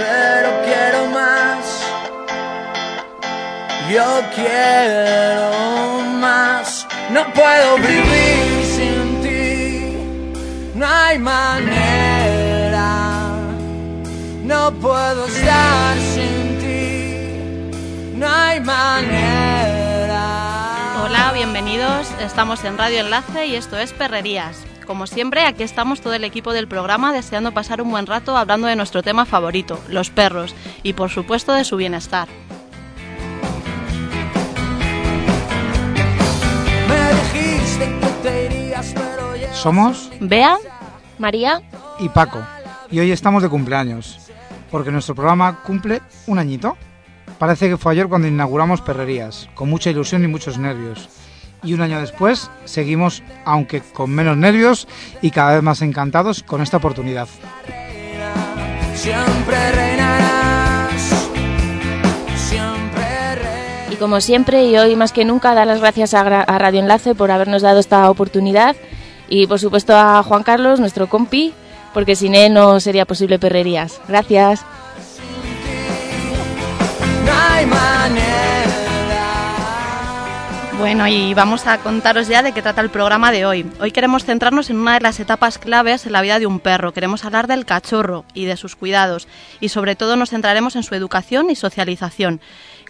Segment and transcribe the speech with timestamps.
[0.00, 1.64] pero quiero más.
[3.92, 11.79] Yo quiero más, no puedo vivir sin ti, no hay manera,
[22.20, 24.62] Estamos en Radio Enlace y esto es Perrerías.
[24.86, 28.66] Como siempre, aquí estamos todo el equipo del programa deseando pasar un buen rato hablando
[28.66, 32.28] de nuestro tema favorito, los perros, y por supuesto de su bienestar.
[39.54, 40.58] Somos Bea,
[41.18, 41.62] María,
[41.98, 42.42] y Paco,
[42.90, 44.30] y hoy estamos de cumpleaños,
[44.70, 46.76] porque nuestro programa cumple un añito.
[47.38, 51.08] Parece que fue ayer cuando inauguramos Perrerías, con mucha ilusión y muchos nervios.
[51.62, 54.88] Y un año después seguimos, aunque con menos nervios
[55.20, 57.28] y cada vez más encantados con esta oportunidad.
[63.90, 67.30] y como siempre y hoy más que nunca dar las gracias a, Radio Enlace por
[67.30, 68.76] habernos dado esta oportunidad
[69.28, 71.54] y por supuesto a Juan Carlos, nuestro compi,
[71.94, 74.00] porque sin él no sería posible Perrerías.
[74.08, 74.64] Gracias.
[77.24, 78.29] No hay manera.
[80.80, 83.70] Bueno, y vamos a contaros ya de qué trata el programa de hoy.
[83.80, 86.94] Hoy queremos centrarnos en una de las etapas claves en la vida de un perro.
[86.94, 89.28] Queremos hablar del cachorro y de sus cuidados.
[89.60, 92.40] Y sobre todo nos centraremos en su educación y socialización.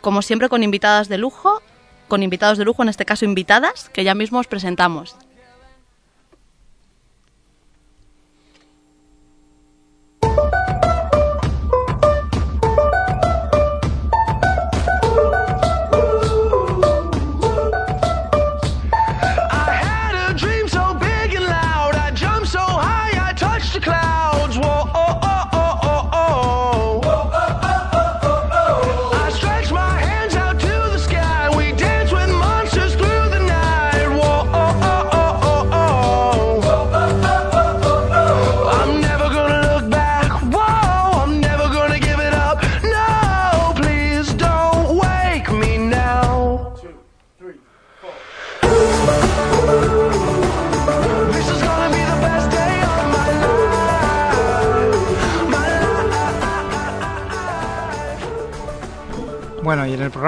[0.00, 1.62] Como siempre con invitadas de lujo,
[2.06, 5.16] con invitados de lujo, en este caso invitadas, que ya mismo os presentamos.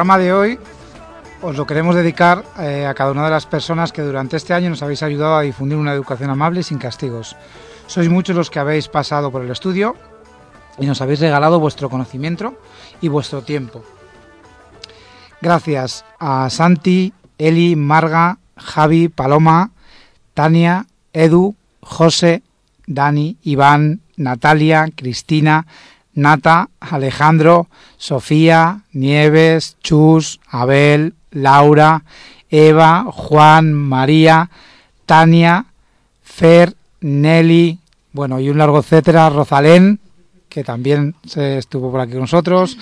[0.03, 0.59] Programa de hoy
[1.43, 4.69] os lo queremos dedicar eh, a cada una de las personas que durante este año
[4.69, 7.37] nos habéis ayudado a difundir una educación amable y sin castigos.
[7.87, 9.95] Sois muchos los que habéis pasado por el estudio
[10.77, 12.59] y nos habéis regalado vuestro conocimiento
[13.01, 13.85] y vuestro tiempo.
[15.41, 19.71] Gracias a Santi, Eli, Marga, Javi, Paloma,
[20.35, 22.43] Tania, Edu, José,
[22.89, 25.65] Dani, Iván, Natalia, Cristina,
[26.15, 32.05] Nata, Alejandro, Sofía, Nieves, Chus, Abel, Laura,
[32.51, 34.51] Eva, Juan, María,
[35.07, 35.67] Tania,
[36.23, 37.79] Fer, Nelly,
[38.13, 39.99] bueno, y un largo etcétera, Rosalén,
[40.49, 42.77] que también se estuvo por aquí con nosotros.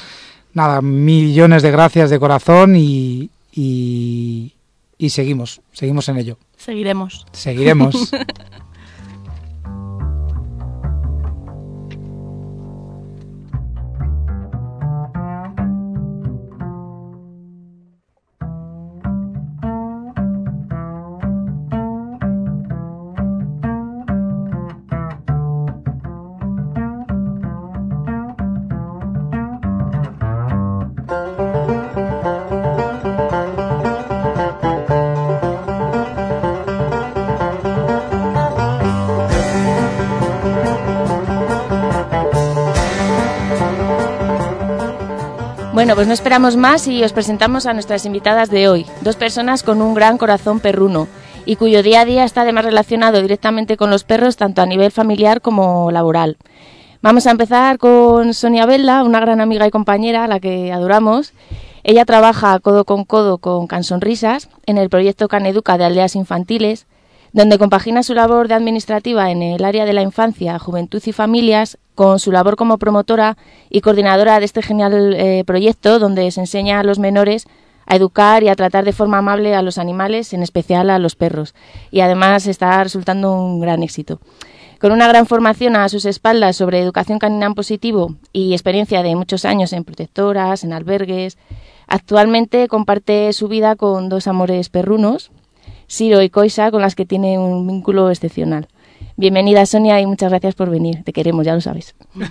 [0.52, 4.52] Nada, millones de gracias de corazón y, y,
[4.98, 6.38] y seguimos, seguimos en ello.
[6.56, 7.26] Seguiremos.
[7.32, 8.10] Seguiremos.
[45.80, 49.62] Bueno, pues no esperamos más y os presentamos a nuestras invitadas de hoy, dos personas
[49.62, 51.08] con un gran corazón perruno
[51.46, 54.92] y cuyo día a día está además relacionado directamente con los perros tanto a nivel
[54.92, 56.36] familiar como laboral.
[57.00, 61.32] Vamos a empezar con Sonia Bella, una gran amiga y compañera a la que adoramos.
[61.82, 66.86] Ella trabaja codo con codo con Cansonrisas en el proyecto Caneduca de Aldeas Infantiles,
[67.32, 71.78] donde compagina su labor de administrativa en el área de la infancia, juventud y familias
[71.94, 73.36] con su labor como promotora
[73.68, 77.46] y coordinadora de este genial eh, proyecto donde se enseña a los menores
[77.86, 81.16] a educar y a tratar de forma amable a los animales, en especial a los
[81.16, 81.54] perros.
[81.90, 84.20] Y además está resultando un gran éxito.
[84.80, 89.14] Con una gran formación a sus espaldas sobre educación canina en positivo y experiencia de
[89.14, 91.36] muchos años en protectoras, en albergues,
[91.86, 95.32] actualmente comparte su vida con dos amores perrunos,
[95.90, 98.68] Siro y Coisa, con las que tiene un vínculo excepcional.
[99.16, 101.02] Bienvenida Sonia y muchas gracias por venir.
[101.02, 101.96] Te queremos, ya lo sabes.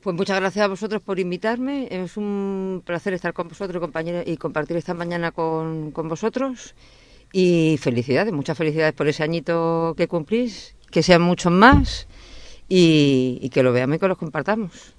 [0.00, 1.88] Pues muchas gracias a vosotros por invitarme.
[1.90, 6.74] Es un placer estar con vosotros compañeros, y compartir esta mañana con, con vosotros.
[7.32, 12.06] Y felicidades, muchas felicidades por ese añito que cumplís, que sean muchos más
[12.68, 14.94] y, y que lo veamos y que los compartamos.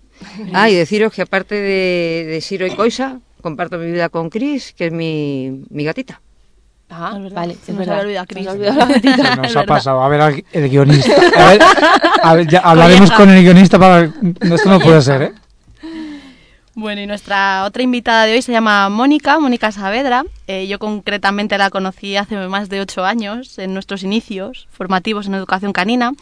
[0.53, 4.73] Ah, y deciros que aparte de, de Siro y Coisa, comparto mi vida con Chris,
[4.73, 6.21] que es mi, mi gatita.
[6.89, 7.99] Ah, verdad, vale, se nos verdad.
[8.01, 8.45] olvidado a Cris.
[8.45, 9.35] Se nos ha olvidado la.
[9.35, 10.03] Se nos ha pasado.
[10.03, 11.13] A ver el guionista.
[11.37, 11.61] A ver,
[12.23, 14.09] a ver, ya hablaremos con el guionista para...
[14.41, 15.33] Esto no puede ser, ¿eh?
[16.81, 20.23] Bueno, y nuestra otra invitada de hoy se llama Mónica, Mónica Saavedra.
[20.47, 25.33] Eh, yo concretamente la conocí hace más de ocho años, en nuestros inicios formativos en
[25.33, 26.13] educación canina.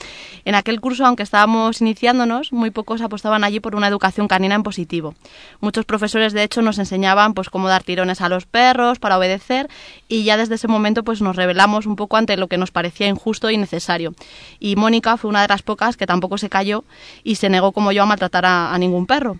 [0.45, 4.63] En aquel curso, aunque estábamos iniciándonos, muy pocos apostaban allí por una educación canina en
[4.63, 5.13] positivo.
[5.59, 9.69] Muchos profesores, de hecho, nos enseñaban pues cómo dar tirones a los perros para obedecer
[10.07, 13.06] y ya desde ese momento pues nos rebelamos un poco ante lo que nos parecía
[13.06, 14.15] injusto y necesario.
[14.60, 16.83] Y Mónica fue una de las pocas que tampoco se cayó
[17.24, 19.38] y se negó como yo a maltratar a- a ningún perro.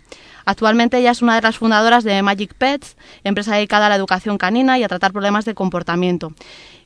[0.48, 2.96] Actualmente ella es una de las fundadoras de Magic Pets,
[3.26, 6.32] empresa dedicada a la educación canina y a tratar problemas de comportamiento.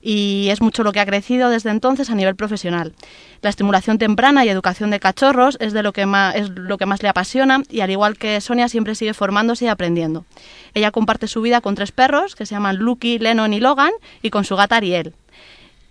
[0.01, 2.93] Y es mucho lo que ha crecido desde entonces a nivel profesional.
[3.43, 6.87] La estimulación temprana y educación de cachorros es, de lo, que más, es lo que
[6.87, 10.25] más le apasiona y al igual que Sonia siempre sigue formándose y aprendiendo.
[10.73, 13.91] Ella comparte su vida con tres perros que se llaman Lucky, Lennon y Logan
[14.23, 15.13] y con su gata Ariel.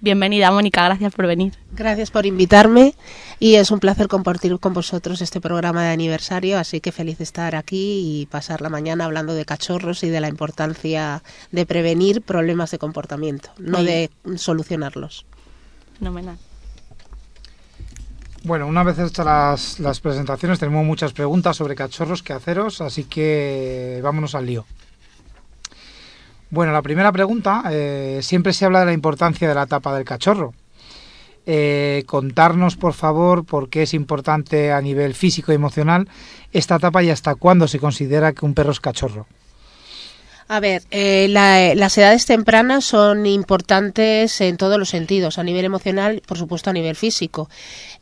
[0.03, 1.53] Bienvenida Mónica, gracias por venir.
[1.73, 2.95] Gracias por invitarme
[3.39, 7.25] y es un placer compartir con vosotros este programa de aniversario, así que feliz de
[7.25, 12.23] estar aquí y pasar la mañana hablando de cachorros y de la importancia de prevenir
[12.23, 15.27] problemas de comportamiento, no de solucionarlos.
[15.99, 16.39] Fenomenal.
[18.45, 23.05] Bueno, una vez hechas las, las presentaciones, tenemos muchas preguntas sobre cachorros que haceros, así
[23.05, 24.65] que vámonos al lío.
[26.51, 30.05] Bueno, la primera pregunta, eh, siempre se habla de la importancia de la etapa del
[30.05, 30.53] cachorro.
[31.47, 36.09] Eh, contarnos, por favor, por qué es importante a nivel físico y emocional
[36.53, 39.27] esta etapa y hasta cuándo se considera que un perro es cachorro.
[40.53, 45.65] A ver, eh, la- las edades tempranas son importantes en todos los sentidos, a nivel
[45.65, 47.49] emocional, por supuesto a nivel físico.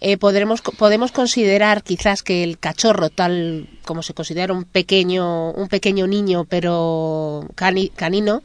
[0.00, 5.69] Eh, podremos, podemos considerar quizás que el cachorro, tal como se considera un pequeño, un
[5.69, 8.43] pequeño niño, pero cani- canino,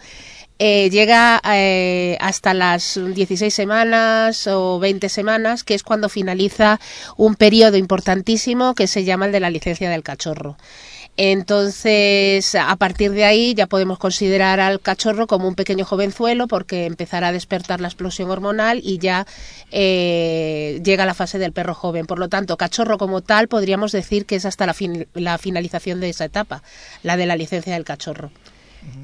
[0.60, 6.78] eh, llega eh, hasta las 16 semanas o 20 semanas, que es cuando finaliza
[7.16, 10.58] un periodo importantísimo que se llama el de la licencia del cachorro.
[11.16, 16.86] Entonces, a partir de ahí ya podemos considerar al cachorro como un pequeño jovenzuelo porque
[16.86, 19.28] empezará a despertar la explosión hormonal y ya
[19.72, 22.06] eh, llega la fase del perro joven.
[22.08, 26.00] Por lo tanto, cachorro como tal podríamos decir que es hasta la, fin- la finalización
[26.00, 26.64] de esa etapa,
[27.04, 28.32] la de la licencia del cachorro.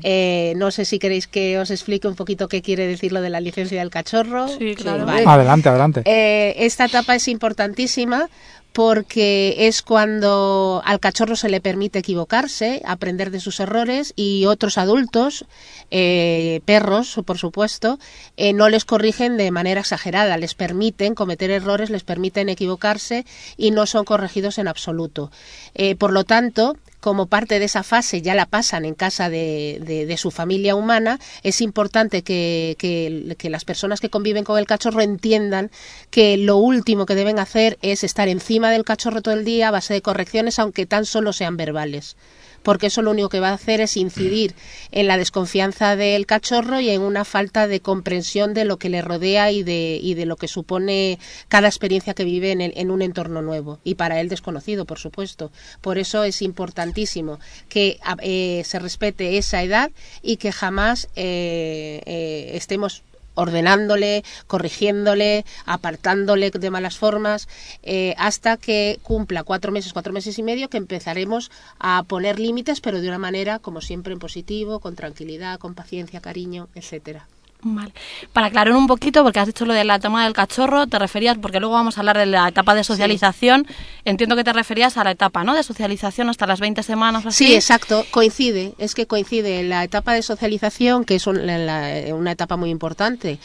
[0.03, 3.29] Eh, no sé si queréis que os explique un poquito qué quiere decir lo de
[3.29, 4.49] la licencia del cachorro.
[4.49, 5.05] Sí, claro.
[5.05, 5.23] Vale.
[5.25, 6.01] Adelante, adelante.
[6.03, 8.29] Eh, esta etapa es importantísima
[8.73, 14.77] porque es cuando al cachorro se le permite equivocarse, aprender de sus errores y otros
[14.77, 15.45] adultos,
[15.91, 17.99] eh, perros por supuesto,
[18.37, 23.25] eh, no les corrigen de manera exagerada, les permiten cometer errores, les permiten equivocarse
[23.57, 25.31] y no son corregidos en absoluto.
[25.73, 29.79] Eh, por lo tanto, como parte de esa fase ya la pasan en casa de,
[29.85, 34.57] de- de su familia humana, es importante que, que- que las personas que conviven con
[34.59, 35.71] el cachorro entiendan
[36.09, 39.71] que lo último que deben hacer es estar encima del cachorro todo el día a
[39.71, 42.15] base de correcciones, aunque tan solo sean verbales.
[42.63, 44.53] Porque eso lo único que va a hacer es incidir
[44.91, 49.01] en la desconfianza del cachorro y en una falta de comprensión de lo que le
[49.01, 52.91] rodea y de, y de lo que supone cada experiencia que vive en, el- en
[52.91, 55.51] un entorno nuevo y para él desconocido, por supuesto.
[55.81, 57.39] Por eso es importantísimo
[57.69, 63.03] que eh, se respete esa edad y que jamás eh, eh, estemos
[63.39, 67.47] ordenándole, corrigiéndole, apartándole de malas formas,
[67.83, 72.81] eh, hasta que cumpla cuatro meses, cuatro meses y medio, que empezaremos a poner límites,
[72.81, 77.27] pero de una manera, como siempre, en positivo, con tranquilidad, con paciencia, cariño, etcétera.
[77.61, 77.91] Vale.
[78.31, 81.37] Para aclarar un poquito, porque has dicho lo de la toma del cachorro, te referías,
[81.37, 83.67] porque luego vamos a hablar de la etapa de socialización,
[84.05, 85.53] entiendo que te referías a la etapa, ¿no?
[85.53, 87.47] De socialización hasta las 20 semanas así.
[87.47, 92.15] Sí, exacto, coincide, es que coincide la etapa de socialización, que es un- la- la-
[92.15, 93.39] una etapa muy importante.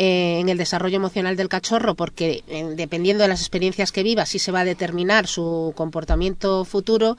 [0.00, 4.24] Eh, en el desarrollo emocional del cachorro, porque eh, dependiendo de las experiencias que viva,
[4.26, 7.16] sí se va a determinar su comportamiento futuro,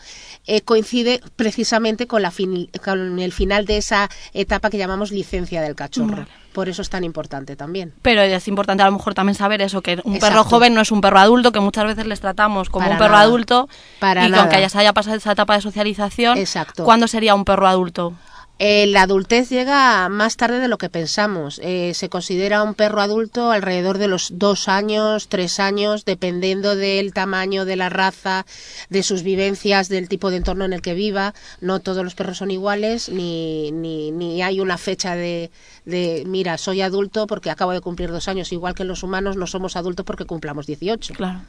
[0.47, 5.61] eh, coincide precisamente con, la fin- con el final de esa etapa que llamamos licencia
[5.61, 6.15] del cachorro.
[6.23, 6.27] Vale.
[6.53, 7.93] Por eso es tan importante también.
[8.01, 10.91] Pero es importante a lo mejor también saber eso, que un perro joven no es
[10.91, 13.23] un perro adulto, que muchas veces les tratamos como Para un perro nada.
[13.23, 13.69] adulto
[13.99, 16.85] Para y que aunque ya se haya pasado esa etapa de socialización, Exacto.
[16.85, 18.13] ¿cuándo sería un perro adulto?
[18.61, 21.61] Eh, la adultez llega más tarde de lo que pensamos.
[21.63, 27.13] Eh, se considera un perro adulto alrededor de los dos años, tres años, dependiendo del
[27.13, 28.45] tamaño de la raza,
[28.89, 31.33] de sus vivencias, del tipo de entorno en el que viva.
[31.61, 35.51] No todos los perros son iguales, ni, ni, ni hay una fecha de,
[35.85, 38.51] de, mira, soy adulto porque acabo de cumplir dos años.
[38.51, 41.13] Igual que los humanos no somos adultos porque cumplamos 18.
[41.13, 41.39] Claro.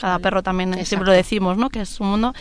[0.00, 1.70] Cada perro también, siempre lo decimos, ¿no?
[1.70, 2.34] Que es un mundo,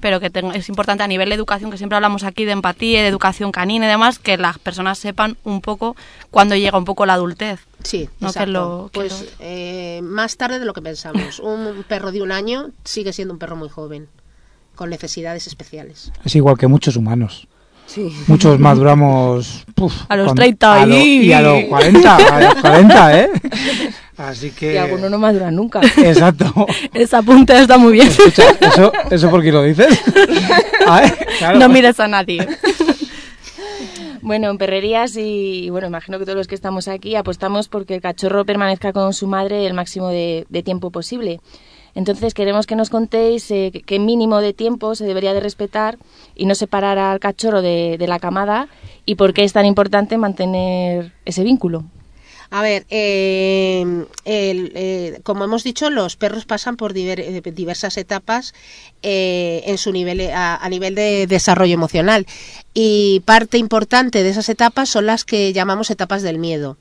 [0.00, 3.08] pero que es importante a nivel de educación, que siempre hablamos aquí de empatía de
[3.08, 5.96] educación canina y demás, que las personas sepan un poco
[6.30, 7.60] cuándo llega un poco la adultez.
[7.82, 8.50] Sí, No, que exacto.
[8.52, 11.38] lo- que pues lo- eh, más tarde de lo que pensamos.
[11.42, 14.08] Un perro de un año sigue siendo un perro muy joven,
[14.76, 16.12] con necesidades especiales.
[16.24, 17.48] Es igual que muchos humanos.
[17.92, 18.08] Sí.
[18.28, 23.20] Muchos maduramos puf, A los 30 a lo- y- a los 40, a los 40,
[23.20, 23.30] ¿eh?
[24.16, 24.74] Así que...
[24.74, 25.80] Y algunos no maduran nunca.
[25.96, 26.66] Exacto.
[26.94, 28.06] Ese apunte está muy bien.
[28.06, 30.00] Escucha, ¿eso, ¿eso por qué lo dices?
[30.86, 31.58] A ver, claro.
[31.58, 32.46] No mires a nadie.
[34.22, 38.00] Bueno, en perrerías y bueno, imagino que todos los que estamos aquí apostamos porque el
[38.02, 41.40] cachorro permanezca con su madre el máximo de, de tiempo posible.
[41.94, 45.98] Entonces queremos que nos contéis eh, qué mínimo de tiempo se debería de respetar
[46.40, 48.68] y no separar al cachorro de, de la camada
[49.04, 51.84] y por qué es tan importante mantener ese vínculo.
[52.52, 53.84] A ver, eh,
[54.24, 58.54] el, eh, como hemos dicho, los perros pasan por eh, diversas etapas
[59.02, 62.26] en su nivel a nivel de desarrollo emocional
[62.74, 66.76] y parte importante de esas etapas son las que llamamos etapas del miedo.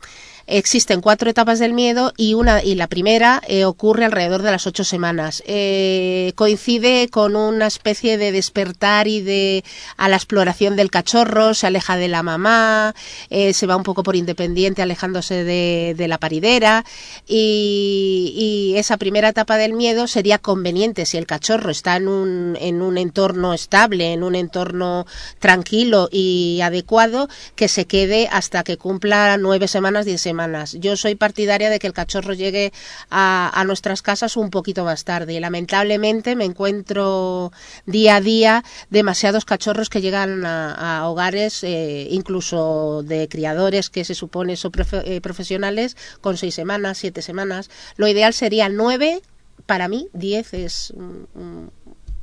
[0.52, 4.66] Existen cuatro etapas del miedo y una y la primera eh, ocurre alrededor de las
[4.66, 5.44] ocho semanas.
[5.46, 9.64] Eh, coincide con una especie de despertar y de
[9.96, 12.96] a la exploración del cachorro, se aleja de la mamá,
[13.30, 16.84] eh, se va un poco por independiente, alejándose de, de la paridera
[17.28, 18.34] y,
[18.74, 22.82] y esa primera etapa del miedo sería conveniente si el cachorro está en un, en
[22.82, 25.06] un entorno estable, en un entorno
[25.38, 30.39] tranquilo y adecuado, que se quede hasta que cumpla nueve semanas, diez semanas.
[30.74, 32.72] Yo soy partidaria de que el cachorro llegue
[33.10, 37.52] a, nuestras casas un poquito más tarde y lamentablemente me encuentro
[37.86, 44.16] día a día demasiados cachorros que llegan a, hogares, eh, incluso de criadores que se
[44.16, 47.70] supone son profe- eh, profesionales, con seis semanas, siete semanas.
[47.98, 49.22] Lo ideal sería nueve,
[49.66, 51.72] para mí diez es un, un-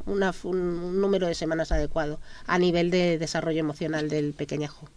[0.07, 4.89] una- un- un número de semanas adecuado a nivel de desarrollo emocional del pequeñajo.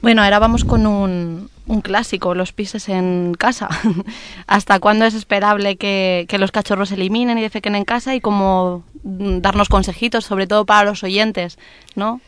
[0.00, 3.68] Bueno, ahora vamos con un, un clásico, los pises en casa.
[4.46, 8.14] ¿Hasta cuándo es esperable que, que los cachorros se eliminen y defequen en casa?
[8.14, 11.58] Y cómo mm, darnos consejitos, sobre todo para los oyentes,
[11.94, 12.20] ¿no?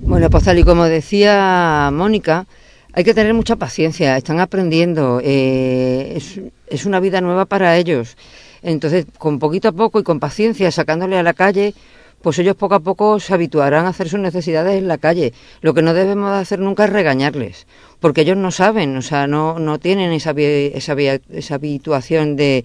[0.00, 2.46] Bueno, pues tal y como decía Mónica,
[2.92, 8.16] hay que tener mucha paciencia, están aprendiendo, eh, es, es una vida nueva para ellos.
[8.62, 11.74] Entonces, con poquito a poco y con paciencia, sacándole a la calle,
[12.26, 15.32] pues ellos poco a poco se habituarán a hacer sus necesidades en la calle.
[15.60, 17.68] Lo que no debemos de hacer nunca es regañarles,
[18.00, 22.64] porque ellos no saben, o sea, no, no tienen esa, esa, esa habituación de,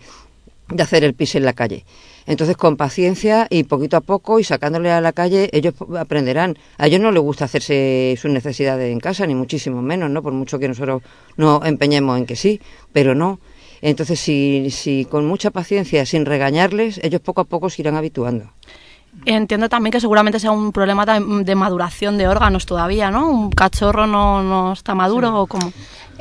[0.67, 1.85] de hacer el pis en la calle.
[2.25, 6.57] Entonces, con paciencia y poquito a poco y sacándole a la calle, ellos aprenderán.
[6.79, 10.23] A ellos no les gusta hacerse sus necesidades en casa, ni muchísimo menos, ¿no?
[10.23, 11.03] Por mucho que nosotros
[11.37, 12.59] nos empeñemos en que sí,
[12.93, 13.39] pero no.
[13.83, 18.49] Entonces, si, si con mucha paciencia, sin regañarles, ellos poco a poco se irán habituando.
[19.25, 23.29] Entiendo también que seguramente sea un problema de maduración de órganos todavía, ¿no?
[23.29, 25.71] Un cachorro no, no está maduro o como...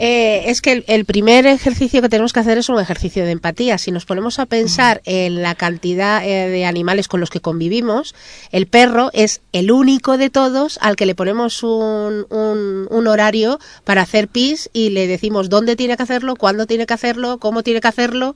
[0.03, 3.33] Eh, es que el, el primer ejercicio que tenemos que hacer es un ejercicio de
[3.33, 3.77] empatía.
[3.77, 8.15] Si nos ponemos a pensar en la cantidad eh, de animales con los que convivimos,
[8.51, 13.59] el perro es el único de todos al que le ponemos un, un- un horario
[13.85, 17.63] para hacer pis y le decimos dónde tiene que hacerlo, cuándo tiene que hacerlo, cómo
[17.63, 18.35] tiene que hacerlo.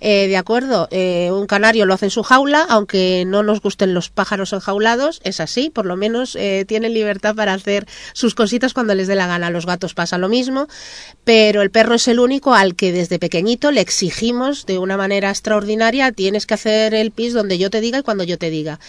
[0.00, 3.94] Eh, de acuerdo, Eh, un canario lo hace en su jaula, aunque no nos gusten
[3.94, 8.72] los pájaros enjaulados, es así, por lo menos eh, tienen libertad para hacer sus cositas
[8.74, 9.50] cuando les dé la gana.
[9.50, 10.66] Los gatos pasa lo mismo
[11.24, 15.30] pero el perro es el único al que desde pequeñito le exigimos de una manera
[15.30, 18.80] extraordinaria tienes que hacer el pis donde yo te diga y cuando yo te diga.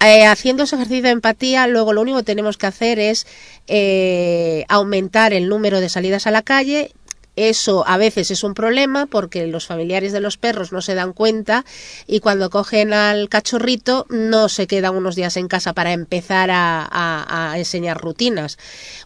[0.00, 3.26] Eh, haciendo ese ejercicio de empatía, luego lo único que tenemos que hacer es
[3.66, 6.92] eh, aumentar el número de salidas a la calle,
[7.40, 11.12] Eso a veces es un problema porque los familiares de los perros no se dan
[11.12, 11.64] cuenta
[12.08, 16.82] y cuando cogen al cachorrito no se quedan unos días en casa para empezar a,
[16.90, 18.58] a- a enseñar rutinas.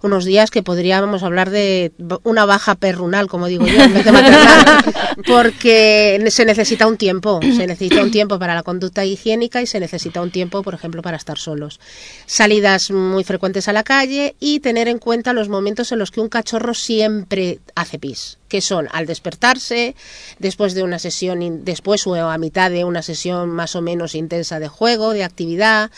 [0.03, 4.13] Unos días que podríamos hablar de una baja perrunal, como digo yo, en vez de
[4.13, 4.85] maternal,
[5.27, 9.79] porque se necesita un tiempo, se necesita un tiempo para la conducta higiénica y se
[9.81, 11.81] necesita un tiempo, por ejemplo, para estar solos.
[12.27, 16.21] Salidas muy frecuentes a la calle y tener en cuenta los momentos en los que
[16.21, 19.95] un cachorro siempre hace pis, que son al despertarse,
[20.39, 24.59] después de una sesión, después o a mitad de una sesión más o menos intensa
[24.61, 25.91] de juego, de actividad,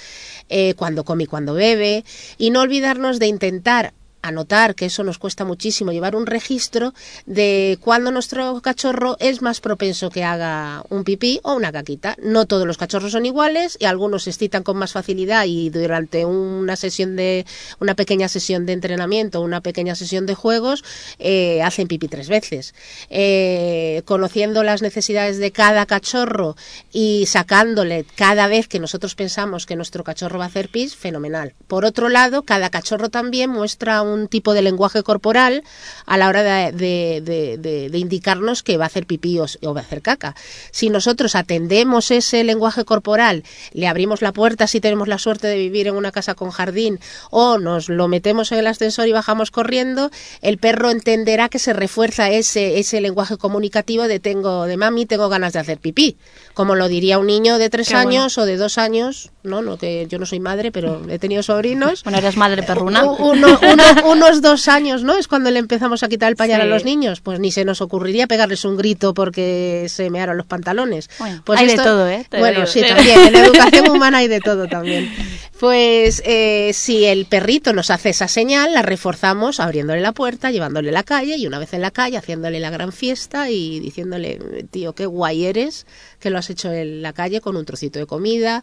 [0.49, 2.04] eh, cuando come y cuando bebe,
[2.38, 3.93] y no olvidarnos de intentar
[4.25, 6.95] anotar, que eso nos cuesta muchísimo, llevar un registro
[7.26, 12.16] de cuándo nuestro cachorro es más propenso que haga un pipí o una caquita.
[12.23, 16.25] No todos los cachorros son iguales y algunos se excitan con más facilidad y durante
[16.25, 17.45] una sesión de
[17.81, 20.85] una pequeña sesión de entrenamiento, una pequeña sesión de juegos,
[21.19, 22.75] eh, hacen pipí tres veces.
[23.11, 26.57] Eh, conociendo las necesidades de cada cachorro
[26.93, 31.54] y sacándole cada vez que nosotros pensamos que nuestro cachorro va a hacer pis, fenomenal.
[31.66, 35.62] Por otro lado, cada cachorro también muestra un tipo de lenguaje corporal
[36.06, 39.47] a la hora de, de- de- de- de indicarnos que va a hacer pipí o,
[39.62, 40.35] o va a hacer caca.
[40.71, 45.56] Si nosotros atendemos ese lenguaje corporal, le abrimos la puerta si tenemos la suerte de
[45.56, 46.99] vivir en una casa con jardín
[47.30, 50.11] o nos lo metemos en el ascensor y bajamos corriendo,
[50.42, 55.28] el perro entenderá que se refuerza ese, ese lenguaje comunicativo de tengo, de mami, tengo
[55.28, 56.16] ganas de hacer pipí.
[56.54, 58.09] Como lo diría un niño de tres Qué bueno.
[58.11, 61.42] años o de dos años, no, no, que yo no soy madre, pero he tenido
[61.42, 62.02] sobrinos.
[62.04, 63.04] Bueno, eres madre perruna.
[63.04, 65.16] U- uno- uno- unos dos años, ¿no?
[65.16, 67.20] Es cuando le empezamos a quitar el pañal a los niños.
[67.20, 71.11] Pues ni se nos ocurriría pegarles un grito porque se mearon los pantalones.
[71.18, 72.26] Bueno, pues hay de todo, ¿eh?
[72.28, 72.66] Te bueno, digo.
[72.66, 73.20] sí, también.
[73.26, 75.11] En educación humana hay de todo también.
[75.58, 80.90] Pues eh, si el perrito nos hace esa señal, la reforzamos abriéndole la puerta, llevándole
[80.90, 84.66] a la calle y una vez en la calle haciéndole la gran fiesta y diciéndole,
[84.70, 85.87] tío, qué guay eres
[86.20, 88.62] que lo has hecho en la calle con un trocito de comida.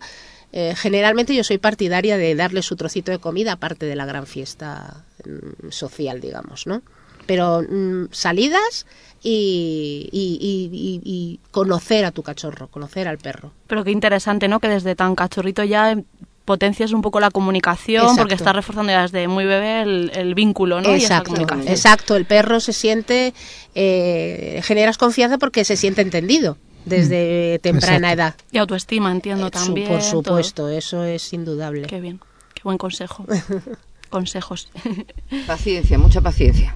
[0.54, 4.28] Eh, generalmente yo soy partidaria de darle su trocito de comida aparte de la gran
[4.28, 6.82] fiesta mm, social, digamos, ¿no?
[7.26, 8.86] Pero mm, salidas
[9.24, 13.54] y, y- y- conocer a tu cachorro, conocer al perro.
[13.68, 14.60] Pero qué interesante, ¿no?
[14.60, 15.98] Que desde tan cachorrito ya
[16.44, 18.22] potencias un poco la comunicación Exacto.
[18.24, 20.90] porque estás reforzando ya desde muy bebé el, el vínculo, ¿no?
[20.94, 21.36] Exacto,
[21.68, 22.16] exacto.
[22.16, 23.34] El perro se siente,
[23.76, 28.14] eh, generas confianza porque se siente entendido desde temprana Exacto.
[28.22, 28.36] edad.
[28.52, 29.88] Y autoestima, entiendo Eh, su- también.
[29.88, 30.10] Por todo.
[30.10, 31.88] supuesto, eso es indudable.
[31.88, 32.20] Qué bien,
[32.54, 33.26] qué buen consejo.
[34.10, 34.70] Consejos.
[35.48, 36.76] Paciencia, mucha paciencia.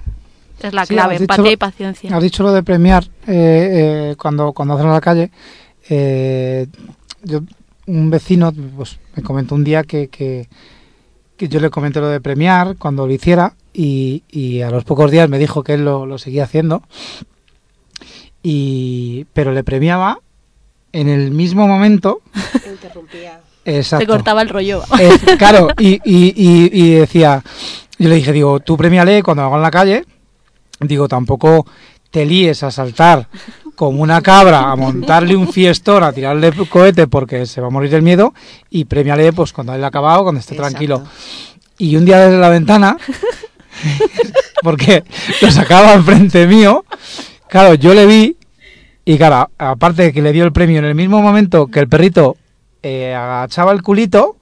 [0.62, 2.16] es la Sí, clave, dicho empatía lo- y paciencia.
[2.16, 5.30] Has dicho lo de premiar eh, eh, cuando, cuando hacen a la calle.
[5.88, 6.66] eh,
[7.22, 7.40] yo,
[7.86, 10.48] un vecino pues, me comentó un día que, que,
[11.36, 15.10] que yo le comenté lo de premiar cuando lo hiciera y, y a los pocos
[15.10, 16.82] días me dijo que él lo, lo seguía haciendo.
[18.48, 20.20] Y, pero le premiaba
[20.92, 22.20] en el mismo momento.
[22.70, 23.40] Interrumpía.
[23.64, 24.06] Exacto.
[24.06, 24.84] Te cortaba el rollo.
[25.00, 27.42] Eh, claro, y, y, y, y decía,
[27.98, 30.04] yo le dije, digo, tú premiale cuando hago en la calle,
[30.78, 31.66] digo, tampoco
[32.12, 33.26] te líes a saltar
[33.74, 37.90] como una cabra, a montarle un fiestón, a tirarle cohete porque se va a morir
[37.90, 38.32] del miedo,
[38.70, 40.70] y premiale pues cuando haya acabado, cuando esté Exacto.
[40.70, 41.02] tranquilo.
[41.78, 42.96] Y un día desde la ventana,
[44.62, 45.02] porque
[45.42, 46.84] lo sacaba enfrente mío,
[47.48, 48.36] claro, yo le vi,
[49.04, 51.88] y claro, aparte de que le dio el premio en el mismo momento que el
[51.88, 52.36] perrito
[52.82, 54.36] eh, agachaba el culito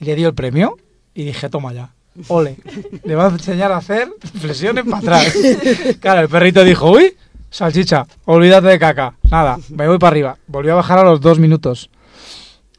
[0.00, 0.76] y le dio el premio,
[1.14, 1.90] y dije, toma ya.
[2.28, 2.56] Ole,
[3.04, 4.08] le va a enseñar a hacer
[4.40, 5.34] flexiones para atrás.
[6.00, 7.16] Claro, el perrito dijo, uy,
[7.50, 9.14] salchicha, olvídate de caca.
[9.30, 10.38] Nada, me voy para arriba.
[10.46, 11.90] Volvió a bajar a los dos minutos.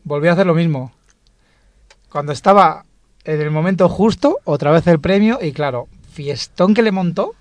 [0.04, 0.92] Volví a hacer lo mismo.
[2.10, 2.86] Cuando estaba
[3.24, 7.34] en el momento justo, otra vez el premio y claro, fiestón que le montó.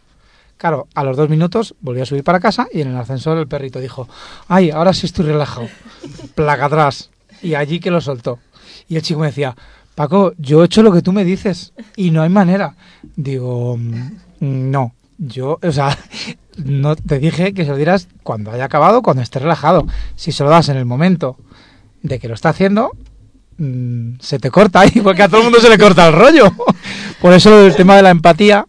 [0.61, 3.49] Claro, a los dos minutos volvió a subir para casa y en el ascensor el
[3.49, 4.07] perrito dijo,
[4.46, 5.68] ay, ahora sí estoy relajado.
[6.35, 7.09] Placa atrás.
[7.40, 8.40] Y allí que lo soltó.
[8.87, 9.57] Y el chico me decía,
[9.94, 12.75] Paco, yo he hecho lo que tú me dices y no hay manera.
[13.16, 14.11] Digo, "Mm,
[14.70, 15.96] no, yo, o sea,
[16.62, 19.87] no te dije que se lo dieras cuando haya acabado, cuando esté relajado.
[20.14, 21.38] Si se lo das en el momento
[22.03, 22.90] de que lo está haciendo,
[23.57, 26.53] mm, se te corta ahí, porque a todo el mundo se le corta el rollo.
[27.23, 28.66] Por eso el tema de la empatía,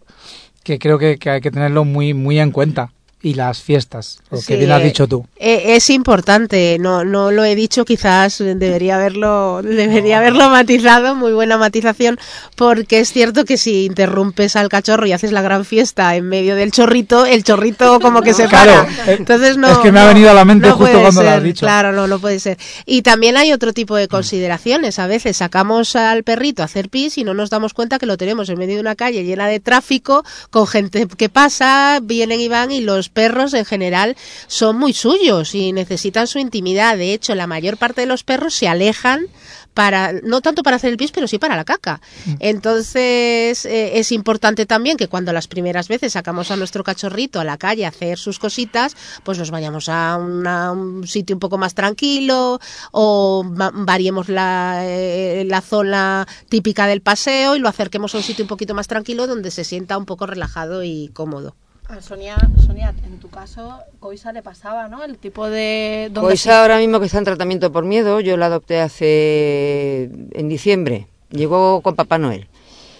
[0.63, 2.91] que creo que, hay que tenerlo muy, muy en cuenta.
[3.23, 5.25] Y las fiestas, lo Sí, que bien has eh, dicho tú.
[5.37, 11.31] Eh, es importante, no, no lo he dicho, quizás debería haberlo, debería haberlo matizado, muy
[11.33, 12.17] buena matización,
[12.55, 16.55] porque es cierto que si interrumpes al cachorro y haces la gran fiesta en medio
[16.55, 19.11] del chorrito, el chorrito como que se Claro, para.
[19.11, 19.71] eh, Entonces no.
[19.71, 21.43] es que me ha no, venido a la mente no justo cuando lo has ser,
[21.43, 21.65] dicho.
[21.65, 22.57] Claro, no, no puede ser.
[22.85, 24.97] Y también hay otro tipo de consideraciones.
[24.99, 28.17] A veces sacamos al perrito a hacer pis y no nos damos cuenta que lo
[28.17, 32.47] tenemos en medio de una calle llena de tráfico, con gente que pasa, vienen y
[32.47, 34.15] van, y los perros en general
[34.47, 36.97] son muy suyos y necesitan su intimidad.
[36.97, 39.25] De hecho, la mayor parte de los perros se alejan
[39.73, 42.01] para no tanto para hacer el pis, pero sí para la caca.
[42.39, 47.43] Entonces eh, es importante también que cuando las primeras veces sacamos a nuestro cachorrito a
[47.43, 51.57] la calle a hacer sus cositas, pues nos vayamos a una- un sitio un poco
[51.57, 52.59] más tranquilo
[52.91, 58.23] o va- variemos la, eh, la zona típica del paseo y lo acerquemos a un
[58.23, 61.55] sitio un poquito más tranquilo donde se sienta un poco relajado y cómodo.
[61.91, 65.03] A Sonia, Sonia, en tu caso, Coisa le pasaba, ¿no?
[65.03, 66.09] El tipo de...
[66.13, 70.47] donde se- ahora mismo que está en tratamiento por miedo, yo la adopté hace en
[70.47, 71.07] diciembre.
[71.31, 72.47] Llegó con Papá Noel.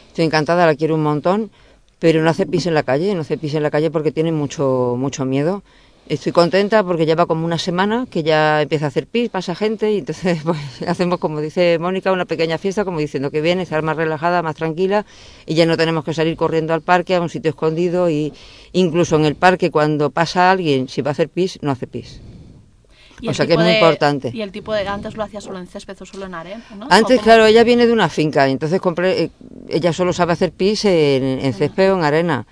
[0.07, 1.51] Estoy encantada, la quiero un montón,
[1.99, 4.33] pero no hace pis en la calle, no hace pis en la calle porque tiene
[4.33, 5.63] mucho mucho miedo.
[6.11, 9.93] Estoy contenta porque lleva como una semana que ya empieza a hacer pis, pasa gente
[9.93, 13.81] y entonces pues, hacemos como dice Mónica una pequeña fiesta como diciendo que viene, estar
[13.81, 15.05] más relajada, más tranquila
[15.45, 18.33] y ya no tenemos que salir corriendo al parque a un sitio escondido y
[18.73, 22.19] incluso en el parque cuando pasa alguien si va a hacer pis no hace pis.
[23.25, 24.31] o sea que es muy de- importante.
[24.33, 24.85] Y el tipo de...
[24.85, 26.87] Antes lo hacía solo en césped o solo en arena, ¿no?
[26.87, 29.29] ¿O Antes, claro, ella viene de una finca, entonces compré, eh,
[29.69, 32.45] ella solo sabe hacer pis en, en césped o en arena.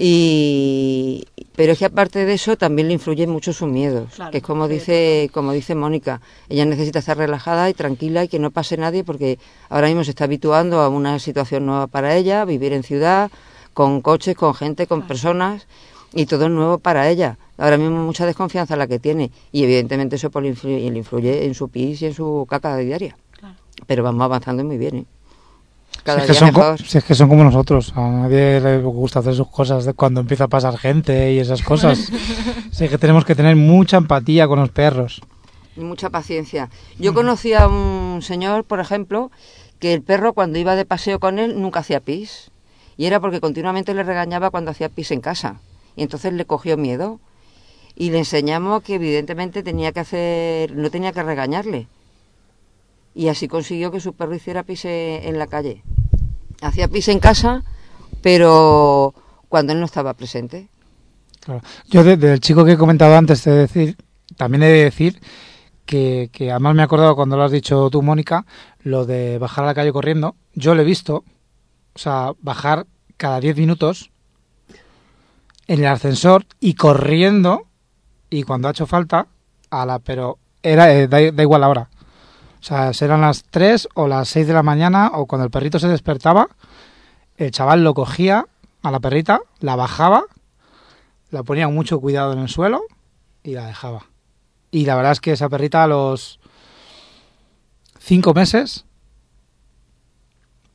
[0.00, 1.24] Y,
[1.56, 4.44] pero es que aparte de eso también le influyen mucho sus miedos, Claro, que es
[4.44, 8.76] como dice, como dice Mónica, ella necesita estar relajada y tranquila y que no pase
[8.76, 12.84] nadie porque ahora mismo se está habituando a una situación nueva para ella, vivir en
[12.84, 13.32] ciudad,
[13.74, 15.66] con coches, con gente, con personas
[16.14, 17.36] y todo es nuevo para ella.
[17.56, 21.44] Ahora mismo mucha desconfianza la que tiene y evidentemente eso pues, le influye, le influye
[21.44, 23.16] en su pis y en su caca diaria.
[23.32, 23.56] Claro.
[23.86, 25.06] Pero vamos avanzando muy bien, ¿eh?
[26.08, 28.78] Cada si, es que día son, si es que son como nosotros, a nadie le
[28.78, 32.10] gusta hacer sus cosas cuando empieza a pasar gente y esas cosas.
[32.70, 35.20] sí que tenemos que tener mucha empatía con los perros.
[35.76, 36.70] Y Mucha paciencia.
[36.98, 39.30] Yo conocí a un señor, por ejemplo,
[39.80, 42.52] que el perro cuando iba de paseo con él nunca hacía pis.
[42.96, 45.60] Y era porque continuamente le regañaba cuando hacía pis en casa.
[45.94, 47.20] Y entonces le cogió miedo.
[47.94, 51.86] Y le enseñamos que evidentemente tenía que hacer, no tenía que regañarle.
[53.18, 55.82] Y así consiguió que su perro hiciera pis en la calle.
[56.62, 57.64] Hacía pis en casa,
[58.22, 59.12] pero
[59.48, 60.68] cuando él no estaba presente.
[61.40, 61.60] Claro.
[61.90, 63.96] Yo de- del chico que he comentado antes de decir,
[64.36, 65.20] también he de decir
[65.84, 68.46] que, que además me he acordado cuando lo has dicho tú, Mónica,
[68.84, 70.36] lo de bajar a la calle corriendo.
[70.54, 71.24] Yo lo he visto,
[71.94, 74.12] o sea, bajar cada 10 minutos
[75.66, 77.66] en el ascensor y corriendo,
[78.30, 79.26] y cuando ha hecho falta,
[79.70, 81.90] a la, pero era eh, da, da igual la hora.
[82.60, 85.78] O sea, serán las 3 o las 6 de la mañana o cuando el perrito
[85.78, 86.48] se despertaba,
[87.36, 88.46] el chaval lo cogía
[88.82, 90.24] a la perrita, la bajaba,
[91.30, 92.82] la ponía mucho cuidado en el suelo
[93.42, 94.06] y la dejaba.
[94.70, 96.40] Y la verdad es que esa perrita a los
[98.00, 98.84] 5 meses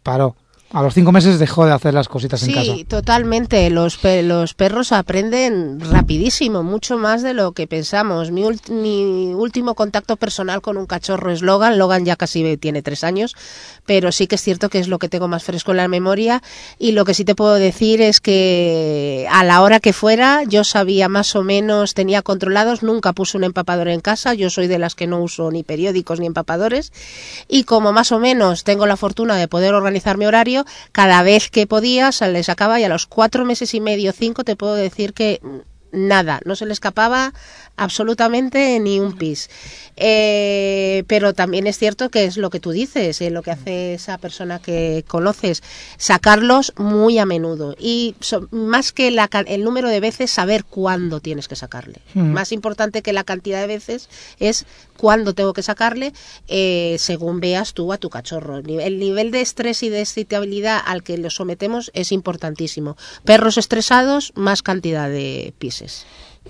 [0.04, 0.36] paró.
[0.74, 2.74] A los 5 meses dejó de hacer las cositas en casa.
[2.74, 3.70] Sí, totalmente.
[3.70, 8.32] Los, pe- los perros aprenden rapidísimo, mucho más de lo que pensamos.
[8.32, 11.78] Mi, mi último contacto personal con un cachorro es Logan.
[11.78, 13.36] Logan ya casi tiene tres años,
[13.86, 16.42] pero sí que es cierto que es lo que tengo más fresco en la memoria.
[16.80, 20.64] Y lo que sí te puedo decir es que a la hora que fuera, yo
[20.64, 24.34] sabía más o menos, tenía controlados, nunca puse un empapador en casa.
[24.34, 26.92] Yo soy de las que no uso ni periódicos ni empapadores.
[27.48, 31.49] Y como más o menos tengo la fortuna de poder organizar mi horario, cada vez
[31.49, 34.76] que podía se le sacaba y a los cuatro meses y medio, cinco, te puedo
[34.76, 35.41] decir que
[35.91, 37.34] nada, no se le escapaba
[37.76, 39.49] absolutamente ni un pis.
[39.95, 43.93] Eh, pero también es cierto que es lo que tú dices, eh, lo que hace
[43.93, 45.62] esa persona que conoces,
[45.97, 51.19] sacarlos muy a menudo y so- más que la el número de veces, saber cuándo
[51.19, 51.99] tienes que sacarle.
[52.15, 52.32] Mm.
[52.32, 54.65] Más importante que la cantidad de veces es
[54.98, 56.14] cuándo tengo que sacarle
[56.48, 58.58] eh, según veas tú a tu cachorro.
[58.58, 62.96] El nivel- El nivel de estrés y de excitabilidad al que lo sometemos es importantísimo.
[63.26, 66.06] Perros estresados, más cantidad de pises.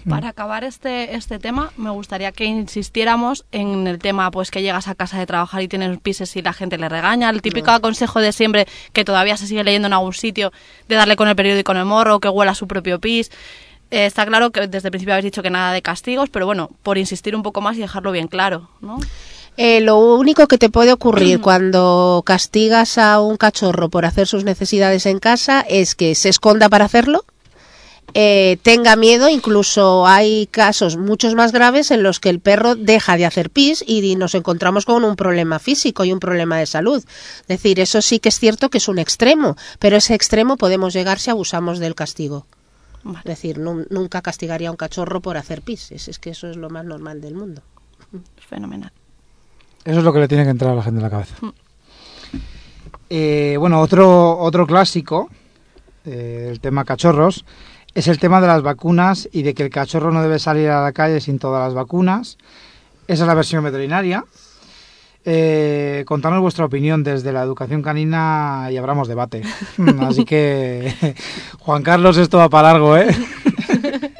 [0.09, 4.87] Para acabar este, este tema, me gustaría que insistiéramos en el tema pues que llegas
[4.87, 7.29] a casa de trabajar y tienes pises y la gente le regaña.
[7.29, 10.51] El típico consejo de siempre que todavía se sigue leyendo en algún sitio
[10.87, 13.29] de darle con el periódico en el morro, que huela su propio pis.
[13.93, 16.71] Eh, está claro que desde el principio habéis dicho que nada de castigos, pero bueno,
[16.81, 18.97] por insistir un poco más y dejarlo bien claro, ¿no?
[19.55, 24.45] Eh, lo único que te puede ocurrir cuando castigas a un cachorro por hacer sus
[24.45, 27.23] necesidades en casa es que se esconda para hacerlo
[28.15, 29.29] eh, tenga miedo.
[29.29, 33.83] Incluso hay casos muchos más graves en los que el perro deja de hacer pis
[33.85, 37.03] y nos encontramos con un problema físico y un problema de salud.
[37.41, 40.93] Es decir, eso sí que es cierto que es un extremo, pero ese extremo podemos
[40.93, 42.45] llegar si abusamos del castigo.
[43.19, 45.91] Es decir, nu- nunca castigaría a un cachorro por hacer pis.
[45.91, 47.61] Es, es que eso es lo más normal del mundo.
[48.49, 48.91] Fenomenal.
[49.83, 51.35] Eso es lo que le tiene que entrar a la gente en la cabeza.
[53.09, 55.29] Eh, bueno, otro, otro clásico
[56.05, 57.45] eh, del tema cachorros
[57.93, 60.81] es el tema de las vacunas y de que el cachorro no debe salir a
[60.81, 62.37] la calle sin todas las vacunas.
[63.07, 64.25] Esa es la versión veterinaria.
[65.25, 69.41] Eh, contadnos vuestra opinión desde la educación canina y abramos debate.
[70.01, 71.15] Así que,
[71.59, 73.07] Juan Carlos, esto va para largo, ¿eh?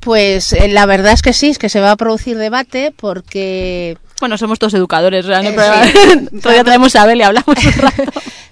[0.00, 3.98] Pues eh, la verdad es que sí, es que se va a producir debate porque
[4.20, 6.40] Bueno, somos todos educadores, hay Eh, sí.
[6.40, 8.04] Todavía traemos a Abel y hablamos un rato.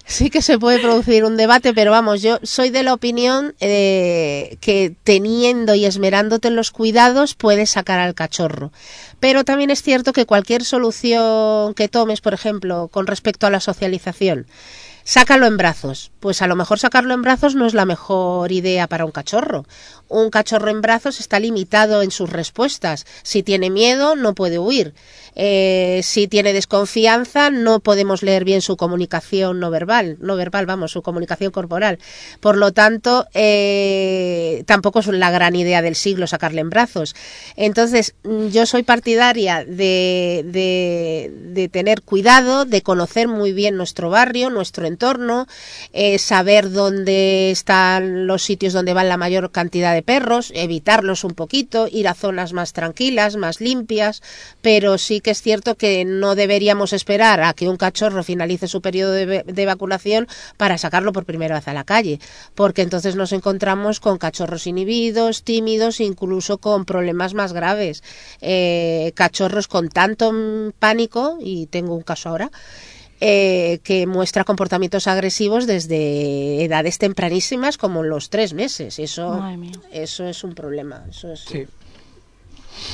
[0.07, 4.57] Sí que se puede producir un debate, pero vamos, yo soy de la opinión eh,
[4.61, 8.71] que teniendo y esmerándote en los cuidados puedes sacar al cachorro.
[9.19, 13.59] Pero también es cierto que cualquier solución que tomes, por ejemplo, con respecto a la
[13.59, 14.47] socialización,
[15.03, 16.11] sácalo en brazos.
[16.19, 19.65] Pues a lo mejor sacarlo en brazos no es la mejor idea para un cachorro.
[20.07, 23.05] Un cachorro en brazos está limitado en sus respuestas.
[23.23, 24.93] Si tiene miedo, no puede huir.
[25.39, 30.91] Eh, si tiene desconfianza, no podemos leer bien su comunicación no verbal, no verbal, vamos,
[30.91, 31.99] su comunicación corporal.
[32.39, 37.15] Por lo tanto, eh, tampoco es la gran idea del siglo sacarle en brazos.
[37.55, 40.49] Entonces, mm, yo soy partidaria de,
[41.71, 45.45] tener cuidado, de conocer muy bien nuestro barrio, nuestro entorno,
[45.93, 51.35] eh, saber dónde están los sitios donde van la mayor cantidad de perros, evitarlos un
[51.35, 54.23] poquito, ir a zonas más tranquilas, más limpias,
[54.61, 58.81] pero sí que es cierto que no deberíamos esperar a que un cachorro finalice su
[58.81, 62.19] periodo de, de vacunación para sacarlo por primera vez a la calle,
[62.55, 68.03] porque entonces nos encontramos con cachorros inhibidos, tímidos, incluso con problemas más graves,
[68.41, 70.31] eh, cachorros con tanto
[70.79, 72.51] pánico, y tengo un caso ahora,
[73.19, 78.99] eh, que muestra comportamientos agresivos desde edades tempranísimas como los tres meses.
[78.99, 79.43] Eso,
[79.91, 81.03] eso es un problema.
[81.09, 81.65] Eso es, Sí.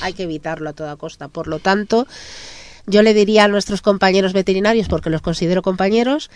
[0.01, 1.27] Hay que evitarlo a toda costa.
[1.27, 2.07] Por lo tanto,
[2.85, 6.29] yo le diría a nuestros compañeros veterinarios, porque los considero compañeros,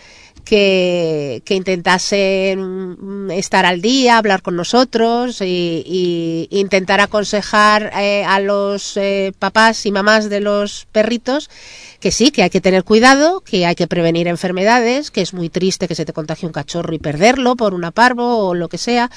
[0.44, 8.40] que, que intentasen estar al día, hablar con nosotros y, y intentar aconsejar eh, a
[8.40, 11.50] los eh, papás y mamás de los perritos
[12.00, 15.48] que sí, que hay que tener cuidado, que hay que prevenir enfermedades, que es muy
[15.48, 18.78] triste que se te contagie un cachorro y perderlo por una parvo o lo que
[18.78, 19.10] sea,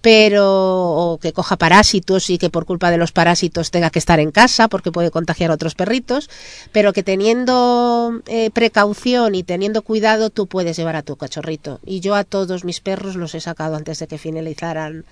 [0.00, 4.20] pero o que coja parásitos y que por culpa de los parásitos tenga que estar
[4.20, 6.30] en casa porque puede contagiar a otros perritos,
[6.70, 11.80] pero que teniendo eh, precaución y teniendo cuidado tú puedes llevar a tu cachorrito.
[11.84, 15.04] Y yo a todos mis perros los he sacado antes de que finalizaran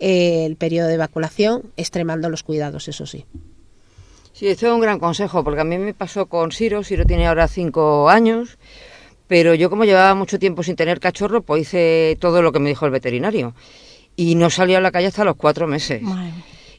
[0.00, 3.26] eh, el periodo de vacunación, extremando los cuidados, eso sí.
[4.38, 7.26] Sí, esto es un gran consejo, porque a mí me pasó con Siro, Siro tiene
[7.26, 8.56] ahora cinco años,
[9.26, 12.68] pero yo como llevaba mucho tiempo sin tener cachorro, pues hice todo lo que me
[12.68, 13.52] dijo el veterinario.
[14.14, 16.02] Y no salió a la calle hasta los cuatro meses.
[16.02, 16.30] Madre.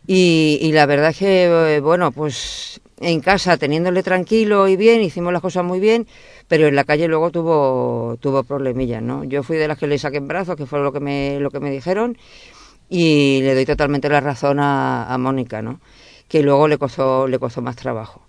[0.07, 5.01] Y, y la verdad es que, eh, bueno, pues en casa, teniéndole tranquilo y bien,
[5.01, 6.07] hicimos las cosas muy bien,
[6.47, 9.25] pero en la calle luego tuvo, tuvo problemillas, ¿no?
[9.25, 11.51] Yo fui de las que le saqué en brazos, que fue lo que me, lo
[11.51, 12.17] que me dijeron,
[12.87, 15.81] y le doy totalmente la razón a, a Mónica, ¿no?
[16.29, 18.21] Que luego le costó, le costó más trabajo.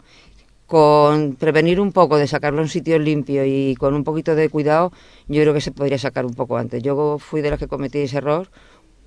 [0.67, 4.93] Con prevenir un poco de sacarlo en sitios limpios y con un poquito de cuidado,
[5.29, 6.83] yo creo que se podría sacar un poco antes.
[6.83, 8.49] Yo fui de las que cometí ese error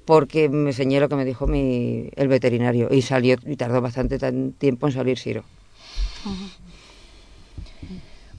[0.06, 4.19] porque me enseñé lo que me dijo mi, el veterinario y salió y tardó bastante
[4.19, 5.43] tan tiempo en salir Siro.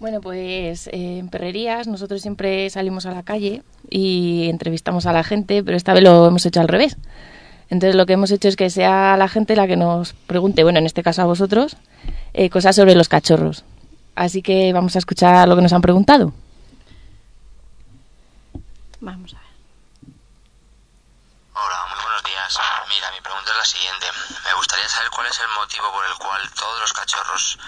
[0.01, 5.25] Bueno, pues eh, en perrerías nosotros siempre salimos a la calle y entrevistamos a la
[5.25, 6.97] gente, pero esta vez lo hemos hecho al revés.
[7.71, 10.79] Entonces lo que hemos hecho es que sea la gente la que nos pregunte, bueno,
[10.79, 11.77] en este caso a vosotros,
[12.33, 13.65] eh, cosas sobre los cachorros.
[14.15, 16.33] Así que vamos a escuchar lo que nos han preguntado.
[19.01, 19.45] Vamos a ver.
[21.55, 22.59] Hola, muy buenos días.
[22.89, 24.07] Mira, mi pregunta es la siguiente.
[24.45, 27.59] Me gustaría saber cuál es el motivo por el cual todos los cachorros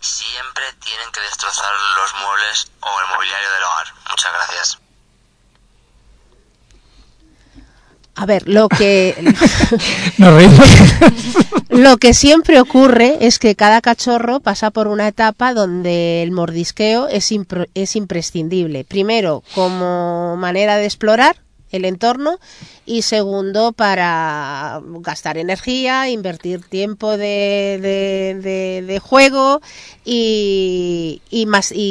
[0.00, 3.86] siempre tienen que destrozar los muebles o el mobiliario del hogar.
[4.10, 4.83] Muchas gracias.
[8.16, 9.14] A ver, lo que.
[11.70, 17.08] Lo que siempre ocurre es que cada cachorro pasa por una etapa donde el mordisqueo
[17.08, 18.84] es, impro- es imprescindible.
[18.84, 21.36] Primero, como manera de explorar,
[21.70, 22.38] el entorno
[22.86, 29.60] y segundo para gastar energía, invertir tiempo de, de- juego
[30.04, 31.46] y, y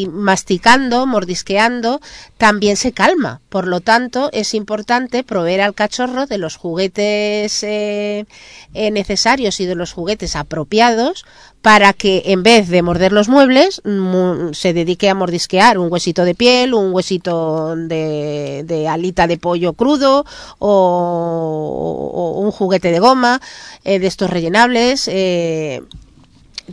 [0.07, 1.99] masticando, mordisqueando,
[2.37, 3.41] también se calma.
[3.49, 8.25] Por lo tanto, es importante proveer al cachorro de los juguetes eh,
[8.73, 11.25] eh, necesarios y de los juguetes apropiados
[11.63, 16.25] para que en vez de morder los muebles mu- se dedique a mordisquear un huesito
[16.25, 20.25] de piel, un huesito de, de alita de pollo crudo
[20.59, 23.39] o, o un juguete de goma
[23.85, 25.07] eh, de estos rellenables.
[25.07, 25.81] eh,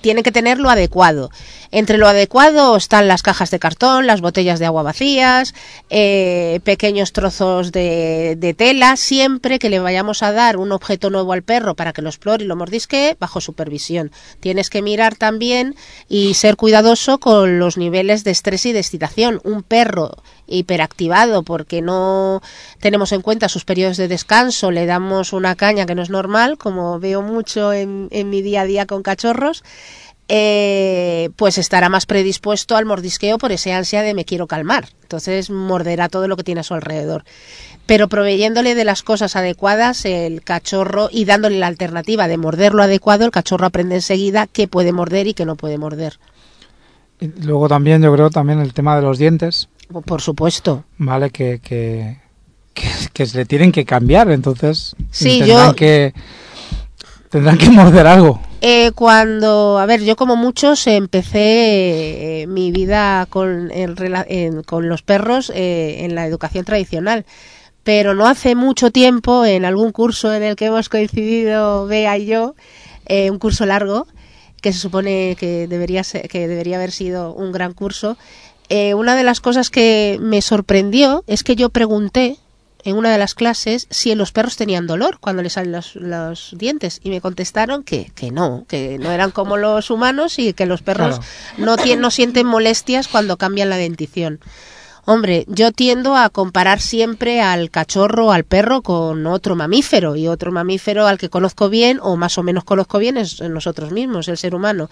[0.01, 1.31] tiene que tener lo adecuado.
[1.73, 5.55] Entre lo adecuado están las cajas de cartón, las botellas de agua vacías,
[5.89, 11.33] eh, pequeños trozos de, de tela, siempre que le vayamos a dar un objeto nuevo
[11.33, 14.11] al perro para que lo explore y lo mordisque, bajo supervisión.
[14.41, 15.75] Tienes que mirar también
[16.09, 19.41] y ser cuidadoso con los niveles de estrés y de excitación.
[19.45, 22.43] Un perro hiperactivado porque no
[22.81, 26.59] tenemos en cuenta sus periodos de descanso, le damos una caña que no es normal,
[26.59, 29.63] como veo mucho en, mi día a día con cachorros,
[30.29, 34.89] eh, pues estará más predispuesto al mordisqueo por ese ansia de me quiero calmar.
[35.03, 37.25] Entonces morderá todo lo que tiene a su alrededor.
[37.87, 42.85] Pero proveyéndole de las cosas adecuadas, el cachorro y dándole la alternativa de morder lo
[42.85, 46.21] adecuado, el cachorro aprende enseguida qué puede morder y qué no puede morder.
[47.19, 49.69] Y luego también yo creo también el tema de los dientes,
[50.05, 50.85] Por supuesto.
[50.99, 51.31] ¿vale?
[51.31, 52.19] Que, que,
[52.75, 56.15] que, que se le tienen que cambiar, entonces Sí, tendrán yo- que
[57.31, 58.41] tendrán que morder algo.
[58.63, 64.63] Eh, cuando, a ver, yo como muchos empecé eh, mi vida con, en rela- en-
[64.63, 67.25] con los perros eh, en la educación tradicional,
[67.85, 72.27] pero no hace mucho tiempo, en algún curso en el que hemos coincidido Bea y
[72.27, 72.55] yo,
[73.07, 74.07] eh, un curso largo,
[74.61, 78.19] que se supone que debería, ser- que debería haber sido un gran curso,
[78.71, 82.39] eh, una de las cosas que me sorprendió es que yo pregunté
[82.85, 86.55] en una de las clases si los perros tenían dolor cuando les salen los, los
[86.57, 90.67] dientes y me contestaron que, que no, que no eran como los humanos y que
[90.67, 91.19] los perros
[91.57, 91.77] Claro.
[91.77, 94.41] no, no sienten molestias cuando cambian la dentición.
[95.05, 100.29] Hombre, yo tiendo a comparar siempre al cachorro o al perro con otro mamífero y
[100.29, 104.29] otro mamífero al que conozco bien o más o menos conozco bien es nosotros mismos,
[104.29, 104.89] el ser humano.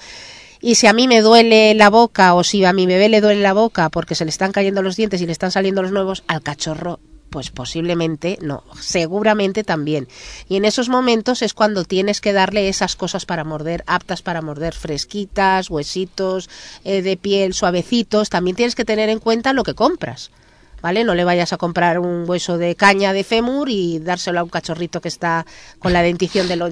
[0.60, 3.42] Y si a mí me duele la boca o si a mi bebé le duele
[3.42, 6.24] la boca porque se le están cayendo los dientes y le están saliendo los nuevos,
[6.26, 10.08] al cachorro pues posiblemente no, seguramente también.
[10.48, 14.42] Y en esos momentos es cuando tienes que darle esas cosas para morder, aptas para
[14.42, 16.48] morder, fresquitas, huesitos
[16.84, 18.30] eh, de piel, suavecitos.
[18.30, 20.30] También tienes que tener en cuenta lo que compras.
[20.80, 21.02] ¿Vale?
[21.02, 24.48] No le vayas a comprar un hueso de caña de fémur y dárselo a un
[24.48, 25.44] cachorrito que está
[25.80, 26.62] con la dentición del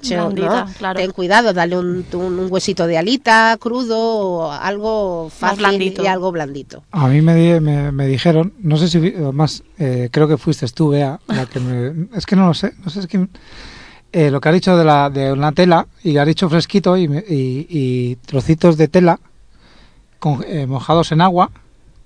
[0.66, 0.66] ¿no?
[0.79, 1.01] claro.
[1.01, 6.05] Ten cuidado, dale un, un- un huesito de alita crudo o algo fácil blandito.
[6.05, 6.85] y algo blandito.
[6.92, 10.66] A mí me, di- me, me dijeron, no sé si, además, eh, creo que fuiste
[10.69, 13.27] tú, Bea, la que me, es que no lo sé, no sé, es que
[14.12, 17.09] eh, lo que ha dicho de, la, de una tela, y ha dicho fresquito y,
[17.09, 19.19] me- y, y trocitos de tela
[20.21, 21.51] con- eh, mojados en agua,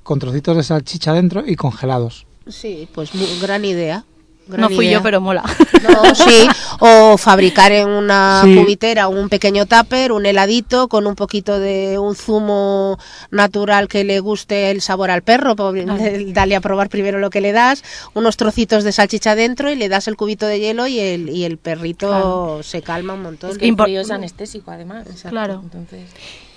[0.03, 2.27] con trocitos de salchicha dentro y congelados.
[2.49, 3.11] Sí, pues
[3.41, 4.05] gran idea.
[4.51, 4.99] Gran No fui idea.
[4.99, 5.43] yo, pero mola.
[5.83, 6.47] No, sí,
[6.81, 8.55] o fabricar en una Sí.
[8.57, 12.99] cubitera un pequeño tupper, un heladito con un poquito de un zumo
[13.31, 17.53] natural que le guste el sabor al perro, dale a probar primero lo que le
[17.53, 17.83] das,
[18.15, 21.45] unos trocitos de salchicha dentro y le das el cubito de hielo y el, y
[21.45, 22.61] el perrito Claro.
[22.63, 23.51] se calma un montón.
[23.51, 25.07] Es que el Impor- frío es anestésico, además.
[25.29, 25.61] Claro.
[25.63, 26.03] Entonces,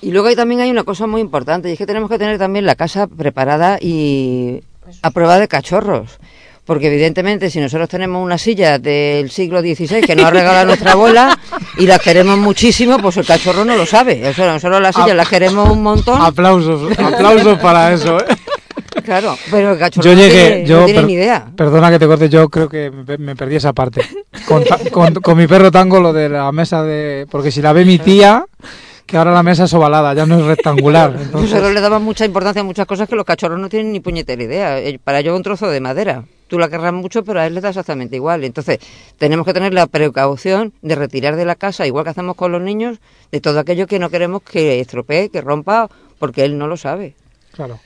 [0.01, 2.37] Y luego ahí también hay una cosa muy importante, y es que tenemos que tener
[2.37, 4.61] también la casa preparada y
[5.01, 6.19] a prueba de cachorros.
[6.65, 10.93] Porque evidentemente si nosotros tenemos una silla del siglo XVI que nos ha regalado nuestra
[10.93, 11.37] abuela
[11.77, 14.25] y las queremos muchísimo, pues el cachorro no lo sabe.
[14.29, 18.17] O sea, nosotros las sillas las queremos un montón, Aplausos, aplausos para eso.
[18.19, 18.25] ¿eh?
[19.03, 21.47] claro, pero el cachorro Yo no tiene, yo no tiene per- ni idea.
[21.55, 24.01] Perdona que te corte, yo creo que me, me perdí esa parte.
[24.47, 27.73] Con, ta- con- con mi perro tango lo de la mesa de, porque si la
[27.73, 28.45] ve mi tía,
[29.05, 31.11] que ahora la mesa es ovalada, ya no es rectangular.
[31.11, 33.99] Nosotros Entonces, le damos mucha importancia a muchas cosas que los cachorros no tienen ni
[33.99, 34.79] puñetera idea.
[34.79, 36.23] Eh, Para ellos un trozo de madera.
[36.47, 38.43] Tú la querrás mucho, pero a él le da exactamente igual.
[38.43, 38.79] Entonces,
[39.17, 42.61] tenemos que tener la precaución de retirar de la casa, igual que hacemos con los
[42.61, 42.99] niños,
[43.31, 47.15] de todo aquello que no queremos que estropee, que rompa, porque él no lo sabe.
[47.51, 47.79] claro.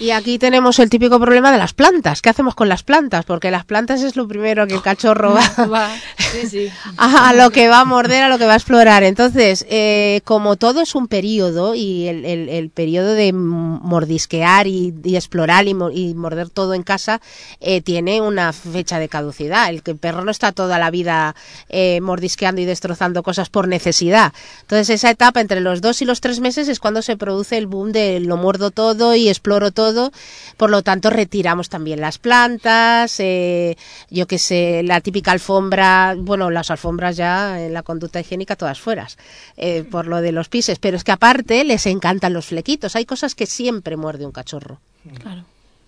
[0.00, 2.22] Y aquí tenemos el típico problema de las plantas.
[2.22, 3.26] ¿Qué hacemos con las plantas?
[3.26, 5.90] Porque las plantas es lo primero que el cachorro va,
[6.32, 6.68] sí, sí.
[6.96, 9.02] a, lo que va a morder, a lo que va a explorar.
[9.02, 14.94] Entonces, eh, como todo es un periodo y el, el- el periodo de mordisquear y,
[15.04, 17.20] y explorar y, mo- y morder todo en casa
[17.60, 19.68] eh, tiene una fecha de caducidad.
[19.68, 21.34] El que el perro no está toda la vida
[21.68, 24.32] eh, mordisqueando y destrozando cosas por necesidad.
[24.62, 27.66] Entonces, esa etapa entre los dos y los tres meses es cuando se produce el
[27.66, 30.12] boom de lo muerdo todo y exploro todo todo,
[30.56, 33.76] por lo tanto retiramos también las plantas, eh,
[34.10, 38.80] yo que sé, la típica alfombra, bueno, las alfombras ya en la conducta higiénica todas
[38.80, 39.18] fueras,
[39.56, 43.04] eh, por lo de los pises, pero es que aparte les encantan los flequitos, hay
[43.04, 44.80] cosas que siempre muerde un cachorro.
[45.20, 45.44] Claro.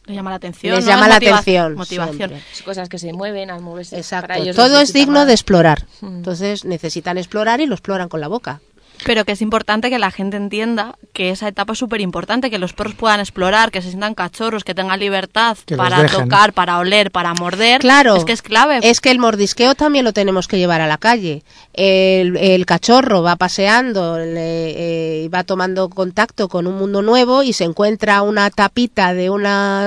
[0.07, 0.75] Le llama la atención.
[0.75, 0.91] Les ¿no?
[0.91, 2.33] llama Es la motiva- atención, Motivación.
[2.65, 3.97] cosas que se mueven al moverse.
[3.97, 5.27] Exacto, para ellos todo les es digno más.
[5.29, 6.07] de explorar, Mm.
[6.17, 8.61] entonces necesitan explorar y lo exploran con la boca.
[9.05, 12.59] Pero que es importante que la gente entienda que esa etapa es súper importante, que
[12.59, 16.79] los perros puedan explorar, que se sientan cachorros, que tengan libertad Que para tocar, para
[16.79, 17.81] oler, para morder.
[17.81, 18.17] Claro.
[18.17, 18.81] Es que es clave.
[18.83, 21.43] Es que el mordisqueo también lo tenemos que llevar a la calle.
[21.75, 27.43] El, el cachorro va paseando le- eh, y va tomando contacto con un mundo nuevo
[27.43, 29.45] y se encuentra una tapita de un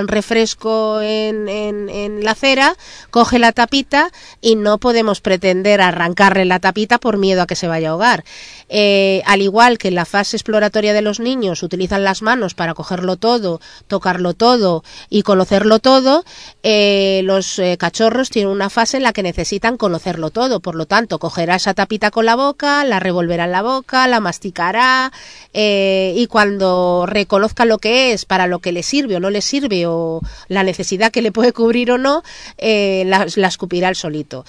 [0.07, 2.76] refresco en, en- en la acera,
[3.11, 4.09] coge la tapita
[4.41, 8.24] y no podemos pretender arrancarle la tapita por miedo a que se vaya a ahogar.
[8.70, 12.73] Eh, al igual que en la fase exploratoria de los niños utilizan las manos para
[12.73, 16.23] cogerlo todo, tocarlo todo y conocerlo todo,
[16.63, 20.59] eh, los eh, cachorros tienen una fase en la que necesitan conocerlo todo.
[20.59, 24.19] Por lo tanto, cogerá esa tapita con la boca, la revolverá en la boca, la
[24.19, 25.11] masticará
[25.53, 29.41] eh, y cuando reconozca lo que es, para lo que le sirve o no le
[29.41, 32.23] sirve o la necesidad que le puede cubrir o no,
[32.57, 34.45] la, la escupirá el solito.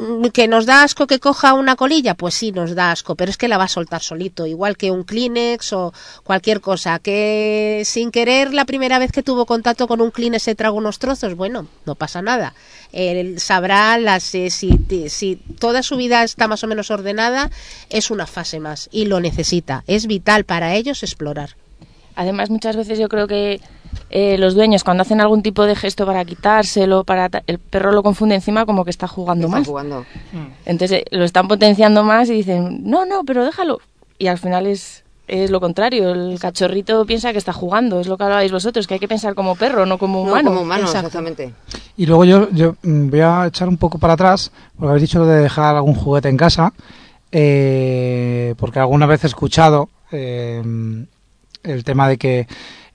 [0.00, 2.14] Mm, ¿Que nos da asco que coja una colilla?
[2.14, 4.90] Pues sí, nos da asco, pero es que la va a soltar solito, igual que
[4.90, 5.92] un Kleenex o
[6.24, 6.98] cualquier cosa.
[7.00, 10.98] Que sin querer, la primera vez que tuvo contacto con un Kleenex se tragó unos
[10.98, 12.54] trozos, bueno, no pasa nada.
[12.92, 14.70] Él sabrá las, eh, si,
[15.08, 17.50] si toda su vida está más o menos ordenada,
[17.90, 19.84] es una fase más y lo necesita.
[19.86, 21.56] Es vital para ellos explorar.
[22.16, 23.60] Además, muchas veces yo creo que
[24.10, 28.02] eh, los dueños, cuando hacen algún tipo de gesto para quitárselo, para el perro lo
[28.02, 29.66] confunde encima como que está jugando Está más.
[29.66, 30.04] jugando.
[30.66, 33.78] Entonces eh, lo están potenciando más y dicen, no, no, pero déjalo.
[34.18, 36.10] Y al final es, es lo contrario.
[36.12, 38.00] El cachorrito piensa que está jugando.
[38.00, 40.50] Es lo que hablabais vosotros, que hay que pensar como perro, no como No, humano.
[40.50, 41.06] como humano, Exacto.
[41.06, 41.54] exactamente.
[41.96, 45.18] Y luego yo, yo mm, voy a echar un poco para atrás, porque habéis dicho
[45.20, 46.72] lo de dejar algún juguete en casa,
[47.32, 50.62] eh, porque alguna vez he escuchado eh,
[51.62, 52.46] el tema de que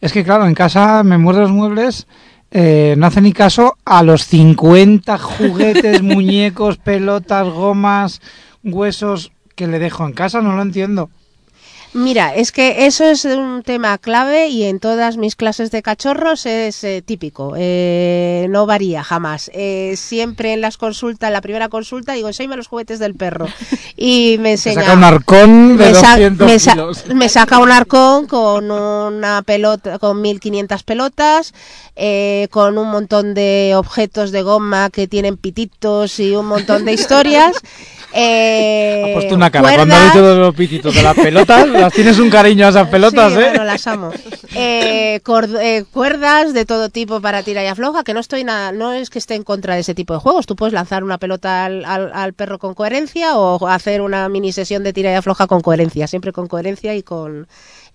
[0.06, 2.06] es que claro, en casa me muerde los muebles,
[2.52, 8.22] eh, no hace ni caso a los 50 juguetes, muñecos, pelotas, gomas,
[8.64, 11.10] huesos que le dejo en casa, no lo entiendo.
[11.98, 16.46] Mira, es que eso es un tema clave y en todas mis clases de cachorros
[16.46, 19.50] es eh, típico, eh, no varía jamás.
[19.54, 23.48] Eh, siempre en las consultas, la primera consulta, digo, enséñame los juguetes del perro.
[23.96, 24.82] Y me Se enseña...
[24.88, 27.06] saca un arcón de me, sa- 200 me sa- kilos.
[27.16, 31.54] me saca un arcón con una pelota, con 1500 pelotas,
[31.96, 36.92] eh, con un montón de objetos de goma que tienen pititos y un montón de
[36.92, 37.54] historias.
[38.18, 41.68] Eh, Ha puesto una cara cuando ha dicho de los pititos de las pelotas.
[41.68, 43.44] Las tienes un cariño a esas pelotas, Sí, ¿eh?
[43.50, 44.12] bueno, las amo.
[44.56, 48.94] Eh, eh, cuerdas de todo tipo para tira y afloja, que no estoy nada, no
[48.94, 50.46] es que esté en contra de ese tipo de juegos.
[50.46, 54.52] Tú puedes lanzar una pelota al, al- al perro con coherencia o hacer una mini
[54.54, 57.48] sesión de tira y afloja con coherencia, siempre con coherencia y con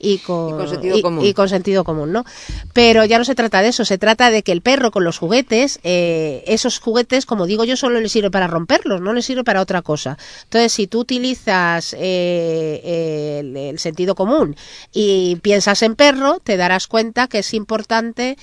[0.03, 1.25] y con, Y con sentido y- común.
[1.27, 2.25] y con sentido común, ¿no?
[2.73, 5.19] Pero ya no se trata de eso, se trata de que el perro con los
[5.19, 9.45] juguetes, eh, esos juguetes, como digo yo, solo le sirve para romperlos, no le sirve
[9.45, 10.17] para otra cosa.
[10.45, 14.57] Entonces, si tú utilizas eh, el, el sentido común
[14.93, 18.37] y piensas en perro, te darás cuenta que es importante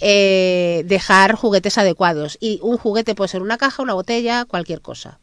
[0.00, 2.36] eh, dejar juguetes adecuados.
[2.40, 5.18] Y un juguete puede ser una caja, una botella, cualquier cosa.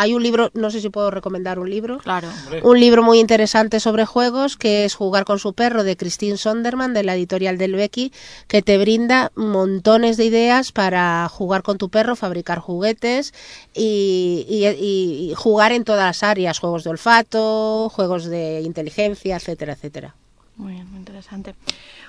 [0.00, 1.98] Hay un libro, no sé si puedo recomendar un libro.
[1.98, 2.28] Claro.
[2.62, 6.94] Un libro muy interesante sobre juegos que es Jugar con su perro de Christine Sonderman
[6.94, 8.12] de la editorial del Becky
[8.46, 13.34] que te brinda montones de ideas para jugar con tu perro, fabricar juguetes
[13.74, 19.36] y, y- y- y jugar en todas las áreas, juegos de olfato, juegos de inteligencia,
[19.36, 20.14] etcétera, etcétera.
[20.56, 21.54] Muy bien, muy interesante.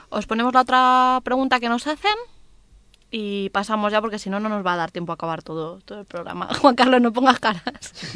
[0.10, 2.14] Os ponemos la otra pregunta que nos hacen
[3.12, 5.80] y pasamos ya porque si no, no nos va a dar tiempo a acabar todo,
[5.82, 6.48] todo el programa.
[6.62, 7.64] Juan Carlos, no pongas caras.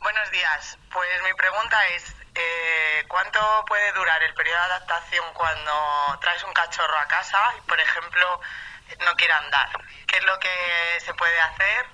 [0.00, 0.78] Buenos días.
[0.92, 6.52] Pues mi pregunta es, eh, ¿cuánto puede durar el periodo de adaptación cuando traes un
[6.52, 8.40] cachorro a casa y, por ejemplo,
[9.04, 9.68] no quiere andar?
[10.06, 11.86] ¿Qué es lo que se puede hacer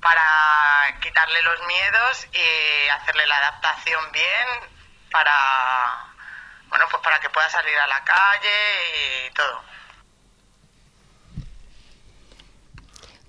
[0.00, 4.48] para quitarle los miedos y hacerle la adaptación bien
[5.10, 6.11] para,
[6.72, 9.62] bueno, pues para que pueda salir a la calle y todo?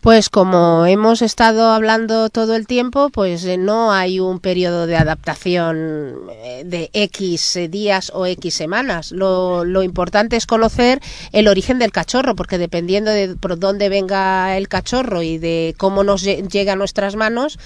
[0.04, 4.98] Pues como hemos estado hablando todo el tiempo, pues eh, no hay un periodo de
[4.98, 9.14] adaptación eh, de X días o X semanas.
[9.14, 11.00] Lo, importante es conocer
[11.32, 16.04] el origen del cachorro, porque dependiendo de por dónde venga el cachorro y de cómo
[16.04, 17.58] nos lle- llega a nuestras manos,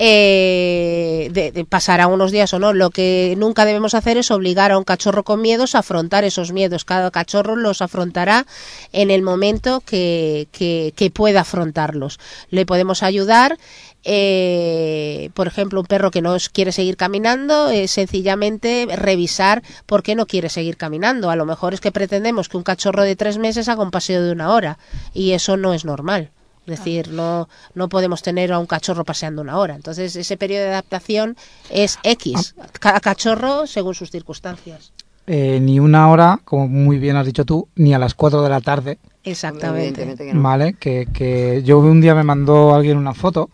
[0.00, 2.72] eh, de, pasará unos días o no.
[2.72, 6.50] Lo que nunca debemos hacer es obligar a un cachorro con miedos a afrontar esos
[6.50, 6.84] miedos.
[6.84, 8.46] Cada cachorro los afrontará
[8.92, 11.44] en el momento que, que- pueda
[11.84, 12.18] afrontarlos.
[12.50, 13.58] Le podemos ayudar.
[14.06, 20.14] eh, por ejemplo, un perro que no quiere seguir caminando, es sencillamente revisar por qué
[20.14, 21.30] no quiere seguir caminando.
[21.30, 24.22] A lo mejor es que pretendemos que un cachorro de tres meses haga un paseo
[24.22, 24.78] de una hora
[25.14, 26.30] y eso no es normal.
[26.66, 29.74] Es decir, no, no podemos tener a un cachorro paseando una hora.
[29.74, 31.36] Entonces, ese periodo de adaptación
[31.70, 32.54] es X.
[32.80, 34.92] Cada cachorro según sus circunstancias.
[35.26, 38.48] Eh, ni una hora, como muy bien has dicho tú, ni a las 4 de
[38.50, 40.02] la tarde, Exactamente.
[40.02, 40.42] Evidentemente que no.
[40.42, 40.74] ¿vale?
[40.74, 43.48] Que, que yo un día me mandó alguien una foto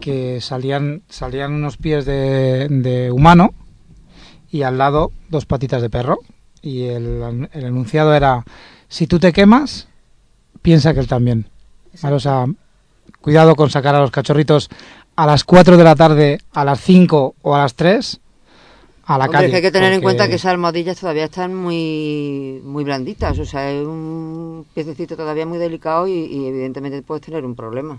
[0.00, 3.52] que salían, salían unos pies de, de humano
[4.50, 6.18] y al lado dos patitas de perro.
[6.62, 8.44] Y el, el enunciado era,
[8.88, 9.88] si tú te quemas,
[10.62, 11.46] piensa que él también.
[12.02, 12.16] ¿Vale?
[12.16, 12.46] O sea,
[13.20, 14.70] cuidado con sacar a los cachorritos
[15.14, 18.20] a las 4 de la tarde, a las 5 o a las 3
[19.14, 19.46] a la Hombre, calle.
[19.46, 23.38] es que hay que tener en cuenta que esas almohadillas todavía están muy muy blanditas,
[23.38, 27.96] o sea, es un piececito todavía muy delicado y, y evidentemente puedes tener un problema.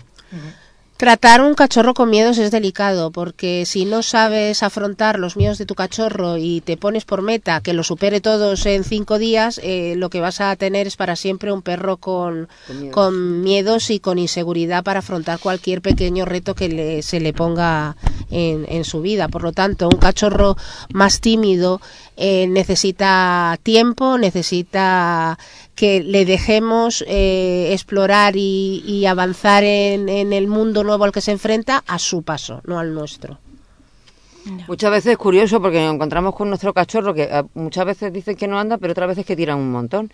[1.02, 5.66] Tratar un cachorro con miedos es delicado porque si no sabes afrontar los miedos de
[5.66, 9.94] tu cachorro y te pones por meta que lo supere todos en cinco días, eh,
[9.96, 12.94] lo que vas a tener es para siempre un perro con, Con miedos.
[12.94, 17.96] con miedos y con inseguridad para afrontar cualquier pequeño reto que le- se le ponga
[18.30, 19.26] en, en su vida.
[19.26, 20.56] Por lo tanto, un cachorro
[20.92, 21.80] más tímido
[22.16, 25.38] eh, necesita tiempo, necesita
[25.74, 31.20] que le dejemos eh, explorar y, y avanzar en, en el mundo nuevo al que
[31.20, 33.38] se enfrenta a su paso, no al nuestro.
[34.66, 38.36] Muchas veces es curioso porque nos encontramos con nuestro cachorro que ah, muchas veces dicen
[38.36, 40.12] que no anda, pero otras veces que tiran un montón.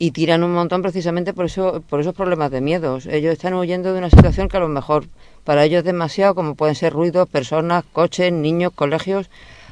[0.00, 3.06] Y tiran un montón precisamente por, eso, por esos problemas de miedos.
[3.06, 5.06] Ellos están huyendo de una situación que a lo mejor
[5.42, 9.28] para ellos es demasiado, como pueden ser ruidos, personas, coches, niños, colegios.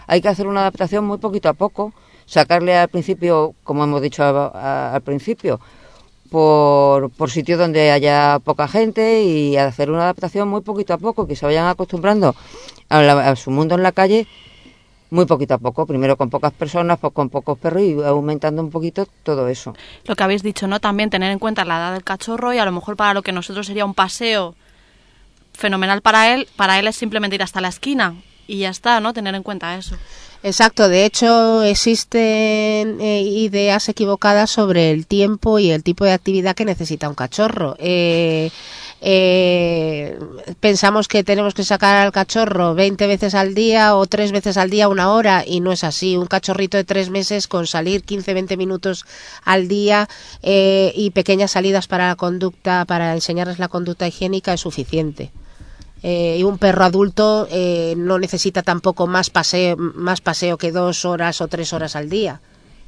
[0.07, 1.93] Hay que hacer una adaptación muy poquito a poco,
[2.27, 5.61] sacarle al principio, como hemos dicho a- a- al principio,
[6.31, 11.27] por, por sitios donde haya poca gente y hacer una adaptación muy poquito a poco,
[11.27, 12.35] que se vayan acostumbrando
[12.89, 14.27] a, la- su mundo en la calle
[15.09, 18.71] muy poquito a poco, primero con pocas personas, pues con pocos perros y aumentando un
[18.71, 19.73] poquito todo eso.
[20.05, 20.81] Lo que habéis dicho, ¿no?
[20.81, 23.31] También tener en cuenta la edad del cachorro y a lo mejor para lo que
[23.31, 24.57] nosotros sería un paseo
[25.53, 28.15] fenomenal para él, para él es simplemente ir hasta la esquina
[28.47, 29.13] y ya está, ¿no?
[29.13, 29.97] Tener en cuenta eso.
[30.43, 36.55] Exacto, de hecho existen eh, ideas equivocadas sobre el tiempo y el tipo de actividad
[36.55, 37.75] que necesita un cachorro.
[37.79, 38.51] Eh,
[39.01, 40.19] eh,
[40.59, 44.71] pensamos que tenemos que sacar al cachorro 20 veces al día o tres veces al
[44.71, 46.17] día una hora y no es así.
[46.17, 49.05] Un cachorrito de tres meses con salir 15-20 minutos
[49.45, 50.09] al día
[50.43, 55.31] eh, y pequeñas salidas para la conducta, para enseñarles la conducta higiénica es suficiente.
[56.03, 61.05] Eh, y un perro adulto eh, no necesita tampoco más paseo, más paseo que dos
[61.05, 62.41] horas o tres horas al día.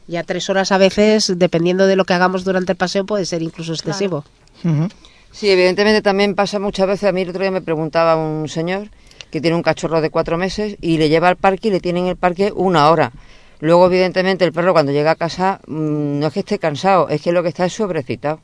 [0.06, 3.42] Ya tres horas a veces, dependiendo de lo que hagamos durante el paseo, puede ser
[3.42, 4.24] incluso excesivo.
[4.64, 4.88] Ujú.
[5.32, 8.88] Sí, evidentemente también pasa muchas veces, a mí el otro día me preguntaba un señor
[9.30, 12.00] que tiene un cachorro de cuatro meses y le lleva al parque y le tiene
[12.00, 13.12] en el parque una hora.
[13.60, 17.20] Luego, evidentemente, el perro cuando llega a casa mm, no es que esté cansado, es
[17.20, 18.40] que lo que está es sobrecitado.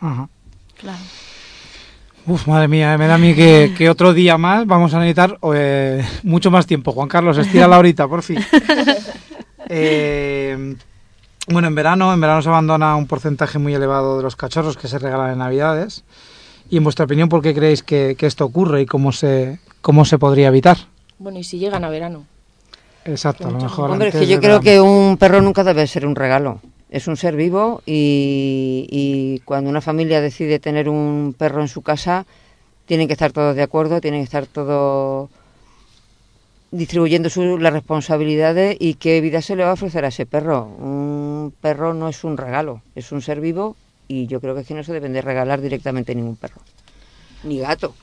[0.00, 0.28] Ajá.
[0.76, 0.98] Claro.
[2.26, 5.38] Uf, madre mía, me da a mí que, que otro día más vamos a necesitar
[5.54, 6.92] eh, mucho más tiempo.
[6.92, 8.38] Juan Carlos, estira la horita, por fin.
[9.72, 10.74] Eh,
[11.46, 14.88] bueno, en verano, en verano se abandona un porcentaje muy elevado de los cachorros que
[14.88, 16.02] se regalan en Navidades.
[16.70, 20.04] Y en vuestra opinión, ¿por qué creéis que, que esto ocurre y cómo se, cómo
[20.04, 20.76] se podría evitar?
[21.20, 22.24] Bueno, y si llegan a verano.
[23.04, 23.92] Exacto, a lo mejor.
[23.92, 24.62] Hombre, es que yo creo verano.
[24.62, 26.60] que un perro nunca debe ser un regalo.
[26.90, 32.26] Es un ser vivo y, cuando una familia decide tener un perro en su casa,
[32.86, 35.30] tienen que estar todos de acuerdo, tienen que estar todos
[36.72, 40.64] distribuyendo su- las responsabilidades y qué vida se le va a ofrecer a ese perro.
[40.64, 43.76] Un perro no es un regalo, es un ser vivo
[44.08, 46.60] y yo creo que es que no se deben de regalar directamente ningún perro.
[47.44, 47.94] Ni gato.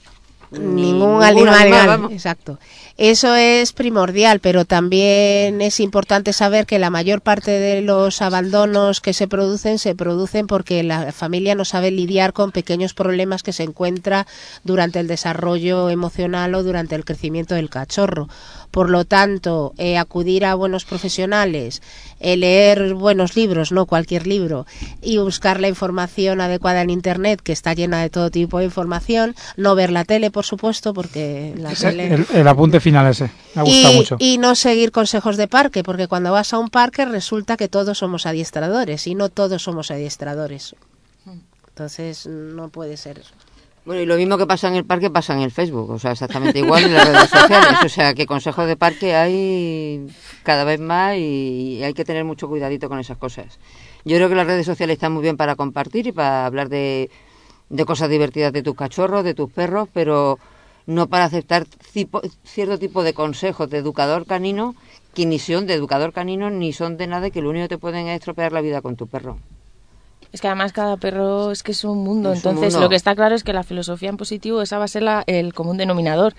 [0.52, 2.12] Ni Ningún animal, vamos.
[2.12, 2.58] exacto.
[2.98, 9.02] Eso es primordial, pero también es importante saber que la mayor parte de los abandonos
[9.02, 13.54] que se producen se producen porque la familia no sabe lidiar con pequeños problemas que
[13.54, 14.26] se encuentra
[14.64, 18.30] durante el desarrollo emocional o durante el crecimiento del cachorro.
[18.72, 21.82] Por lo tanto, eh, acudir a buenos profesionales,
[22.20, 24.65] eh, leer buenos libros, no cualquier libro,
[25.01, 29.36] y buscar la información adecuada en Internet, que está llena de todo tipo de información.
[29.55, 32.13] No ver la tele, por supuesto, porque la Ese- tele...
[32.13, 33.32] el, el apunte final ese.
[33.55, 34.15] Me ha gustado y, mucho.
[34.20, 37.97] y no seguir consejos de parque, porque cuando vas a un parque resulta que todos
[37.97, 40.76] somos adiestradores y no todos somos adiestradores.
[41.70, 43.34] Entonces no puede ser eso.
[43.88, 46.11] Bueno, y lo mismo que pasa en el parque pasa en el Facebook, o sea,
[46.11, 47.77] exactamente igual en las redes sociales.
[47.85, 50.05] O sea, que consejos de parque hay
[50.43, 53.59] cada vez más y hay que tener mucho cuidadito con esas cosas.
[54.03, 57.09] Yo creo que las redes sociales están muy bien para compartir y para hablar de,
[57.85, 60.38] cosas divertidas de tus cachorros, de tus perros, pero
[60.85, 61.65] no para aceptar
[62.43, 64.75] cierto tipo de consejos de educador canino
[65.13, 67.77] que ni son de educador canino ni son de nada que lo único que te
[67.77, 69.38] pueden es estropear la vida con tu perro.
[70.34, 72.86] Es que además cada perro es que es un mundo, Es un entonces mundo.
[72.86, 75.23] lo que está claro es que la filosofía en positivo esa va a ser la-
[75.28, 76.34] el común denominador,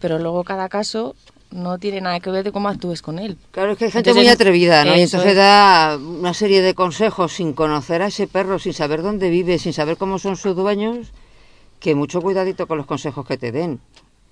[0.00, 1.14] pero luego cada caso
[1.50, 3.36] no tiene nada que ver de cómo actúes con él.
[3.50, 4.96] Claro, es que hay gente Entonces, muy atrevida, ¿no?
[4.96, 5.36] Y entonces es.
[5.36, 9.72] da una serie de consejos sin conocer a ese perro, sin saber dónde vive, sin
[9.74, 11.08] saber cómo son sus dueños,
[11.78, 13.80] que mucho cuidadito con los consejos que te den.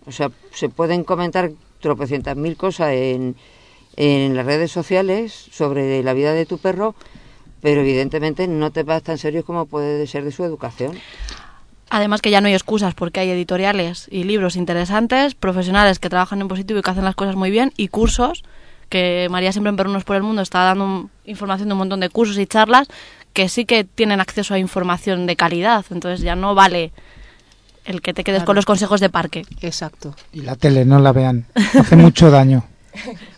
[0.06, 1.50] O sea, se pueden comentar
[1.80, 3.36] tropecientas mil cosas en,
[3.96, 6.94] en las redes sociales sobre la vida de tu perro,
[7.60, 10.98] pero evidentemente no te vas tan serio como puede ser de su educación.
[11.92, 16.40] Además que ya no hay excusas porque hay editoriales y libros interesantes, profesionales que trabajan
[16.40, 18.44] en positivo y que hacen las cosas muy bien y cursos
[18.88, 22.00] que María siempre en Perrunos por el Mundo está dando un- información de un montón
[22.00, 22.88] de cursos y charlas
[23.32, 25.84] que sí que tienen acceso a información de calidad.
[25.90, 26.92] Entonces ya no vale
[27.84, 28.46] el que te quedes Claro.
[28.46, 29.44] con los consejos de parque.
[29.60, 30.14] Exacto.
[30.32, 31.46] Y la tele, no la vean.
[31.78, 32.64] Hace mucho daño.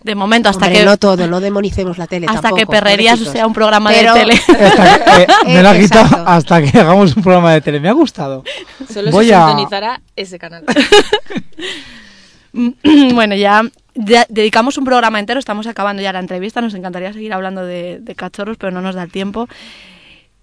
[0.03, 3.14] De momento, hasta Hombre, que no todo, no demonicemos la tele hasta tampoco, que Perrerías
[3.18, 3.32] pobrecitos.
[3.32, 4.34] sea un programa Pero- de tele.
[4.34, 7.78] Hasta que- eh, me lo ha quitado hasta que hagamos un programa de tele.
[7.80, 8.44] Me ha gustado.
[8.92, 10.64] Solo Voy se a- sintonizará ese canal.
[12.53, 13.62] bueno, ya,
[13.94, 17.98] ya dedicamos un programa entero, estamos acabando ya la entrevista, nos encantaría seguir hablando de,
[18.00, 19.48] de cachorros, pero no nos da el tiempo.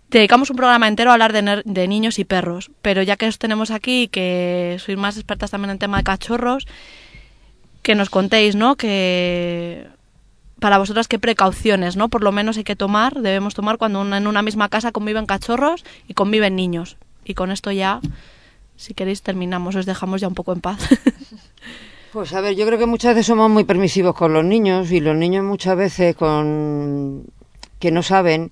[0.09, 3.69] Dedicamos un programa entero a hablar de niños y perros, pero ya que os tenemos
[3.69, 6.65] aquí y que sois más expertas también en tema de cachorros,
[7.89, 8.75] que nos contéis, ¿no?
[8.75, 9.87] Que
[10.59, 12.07] para vosotras qué precauciones, ¿no?
[12.09, 15.25] Por lo menos hay que tomar, debemos tomar cuando una- en una misma casa conviven
[15.25, 16.97] cachorros y conviven niños.
[17.25, 17.99] Y con esto ya,
[18.75, 20.77] si queréis, terminamos, os dejamos ya un poco en paz.
[22.13, 24.99] Pues a ver, yo creo que muchas veces somos muy permisivos con los niños y
[24.99, 27.23] los niños muchas veces con
[27.79, 28.51] que no saben,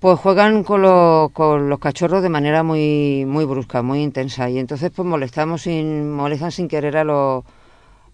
[0.00, 4.58] pues juegan con, lo- con los cachorros de manera muy muy brusca, muy intensa y
[4.58, 7.44] entonces pues molestamos sin molestan sin querer a los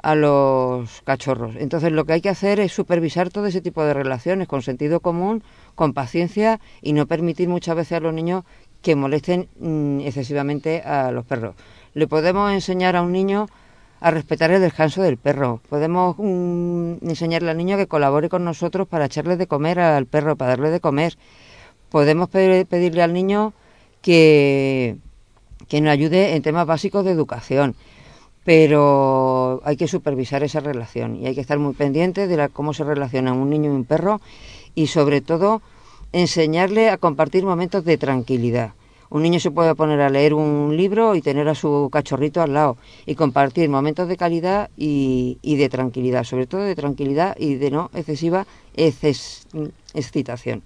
[0.02, 1.56] a los cachorros.
[1.56, 5.00] Entonces lo que hay que hacer es supervisar todo ese tipo de relaciones con sentido
[5.00, 5.42] común,
[5.74, 8.44] con paciencia y no permitir muchas veces a los niños
[8.82, 11.54] que molesten mm, excesivamente a los perros.
[11.94, 13.46] Le podemos enseñar a un niño
[14.00, 15.60] a respetar el descanso del perro.
[15.68, 20.36] Podemos mm, enseñarle al niño que colabore con nosotros para echarle de comer al perro,
[20.36, 21.18] para darle de comer.
[21.90, 23.52] Podemos pe- pedirle al niño
[24.00, 24.96] que,
[25.68, 27.74] que nos ayude en temas básicos de educación.
[28.42, 29.29] Pero
[29.64, 32.84] hay que supervisar esa relación y hay que estar muy pendiente de la- cómo se
[32.84, 34.20] relacionan un niño y un perro
[34.74, 35.62] y sobre todo
[36.12, 38.72] enseñarle a compartir momentos de tranquilidad.
[39.10, 42.54] Un niño se puede poner a leer un libro y tener a su cachorrito al
[42.54, 47.54] lado y compartir momentos de calidad y, y de tranquilidad, sobre todo de tranquilidad y
[47.54, 48.46] de no excesiva
[48.76, 49.46] exces-
[49.94, 50.62] excitación.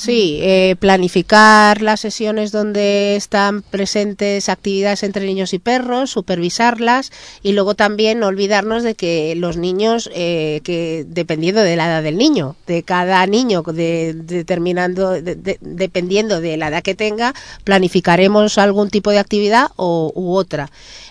[0.00, 7.10] Sí, eh, planificar las sesiones donde están presentes actividades entre niños y perros, supervisarlas
[7.42, 12.04] y luego también no olvidarnos de que los niños, eh, que dependiendo de la edad
[12.04, 17.34] del niño, de cada niño, de, determinando, de- de- dependiendo de la edad que tenga,
[17.64, 20.70] planificaremos algún tipo de actividad o, u otra.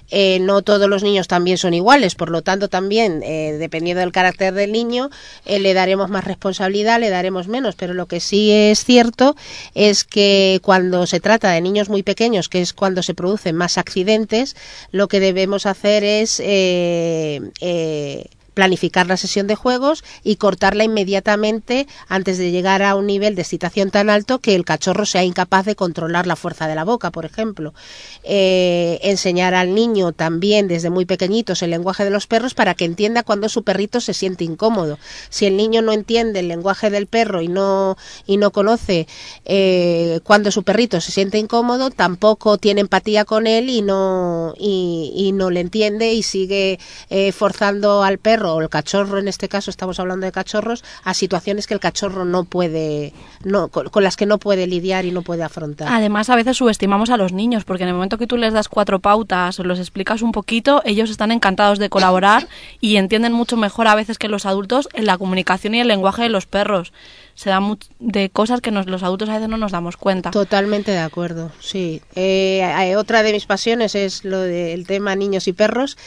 [0.09, 4.13] Eh, no todos los niños también son iguales, por lo tanto también, eh, dependiendo del
[4.13, 5.09] carácter del niño,
[5.43, 9.35] eh, le daremos más responsabilidad, le daremos menos, pero lo que sí es cierto
[9.73, 13.77] es que cuando se trata de niños muy pequeños, que es cuando se producen más
[13.77, 14.55] accidentes,
[14.91, 18.25] lo que debemos hacer es eh, eh,
[18.57, 23.43] planificar la sesión de juegos y cortarla inmediatamente antes de llegar a un nivel de
[23.43, 27.11] excitación tan alto que el cachorro sea incapaz de controlar la fuerza de la boca,
[27.11, 27.75] por ejemplo.
[28.23, 32.85] Eh, enseñar al niño también desde muy pequeñitos el lenguaje de los perros para que
[32.85, 34.97] entienda cuando su perrito se siente incómodo.
[35.29, 37.95] Si el niño no entiende el lenguaje del perro y no,
[38.25, 39.07] y no conoce
[39.45, 45.31] eh, cuando su perrito se siente incómodo, tampoco tiene empatía con él y no, y,
[45.35, 46.79] no le entiende y sigue
[47.11, 51.13] eh, forzando al perro o el cachorro, en este caso estamos hablando de cachorros, a
[51.13, 55.11] situaciones que el cachorro no puede, no, con, con las que no puede lidiar y
[55.11, 55.87] no puede afrontar.
[55.91, 58.69] Además, a veces subestimamos a los niños, porque en el momento que tú les das
[58.69, 62.47] cuatro pautas o los explicas un poquito, ellos están encantados de colaborar
[62.81, 66.23] y entienden mucho mejor a veces que los adultos en la comunicación y el lenguaje
[66.23, 66.93] de los perros.
[67.35, 67.59] Se da
[67.99, 70.31] de cosas que nos- los adultos a veces no nos damos cuenta.
[70.31, 72.01] Totalmente de acuerdo, sí.
[72.15, 75.97] Eh, eh, otra de mis pasiones es lo del tema niños y perros.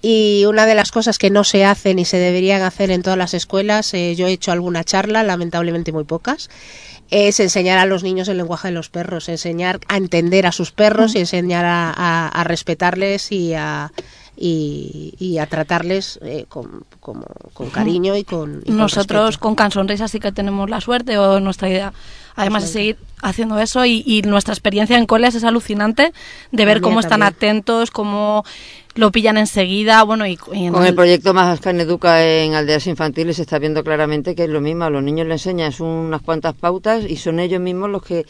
[0.00, 3.18] Y una de las cosas que no se hacen y se deberían hacer en todas
[3.18, 6.48] las escuelas, eh, yo he hecho alguna charla, lamentablemente muy pocas,
[7.10, 10.70] es enseñar a los niños el lenguaje de los perros, enseñar a entender a sus
[10.70, 13.90] perros y enseñar a, a- a respetarles y a,
[14.36, 18.60] y, y a tratarles eh, con, con cariño y con...
[18.64, 19.40] y con Nosotros respeto.
[19.40, 21.92] con Cansonrisa sí que tenemos la suerte o nuestra idea,
[22.38, 26.12] además de seguir haciendo eso y, y nuestra experiencia en coles es alucinante
[26.52, 27.34] de ver cómo están también.
[27.36, 28.44] atentos, cómo
[28.94, 32.86] lo pillan enseguida, bueno y, y en Con el el- proyecto Más Educa en aldeas
[32.86, 34.84] infantiles se está viendo claramente que es lo mismo.
[34.84, 38.24] A los niños les enseñas unas cuantas pautas y son ellos mismos los que,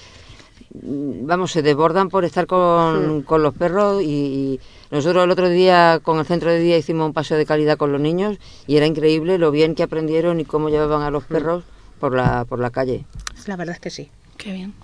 [0.75, 4.03] mm, vamos, se desbordan por estar con, con los perros.
[4.03, 7.47] Y, y nosotros el otro día con el centro de día hicimos un paseo de
[7.47, 8.37] calidad con los niños
[8.67, 11.65] y era increíble lo bien que aprendieron y cómo llevaban a los perros
[11.99, 13.05] por la, por la calle.
[13.47, 14.11] La verdad es que sí.
[14.37, 14.75] Qué bien.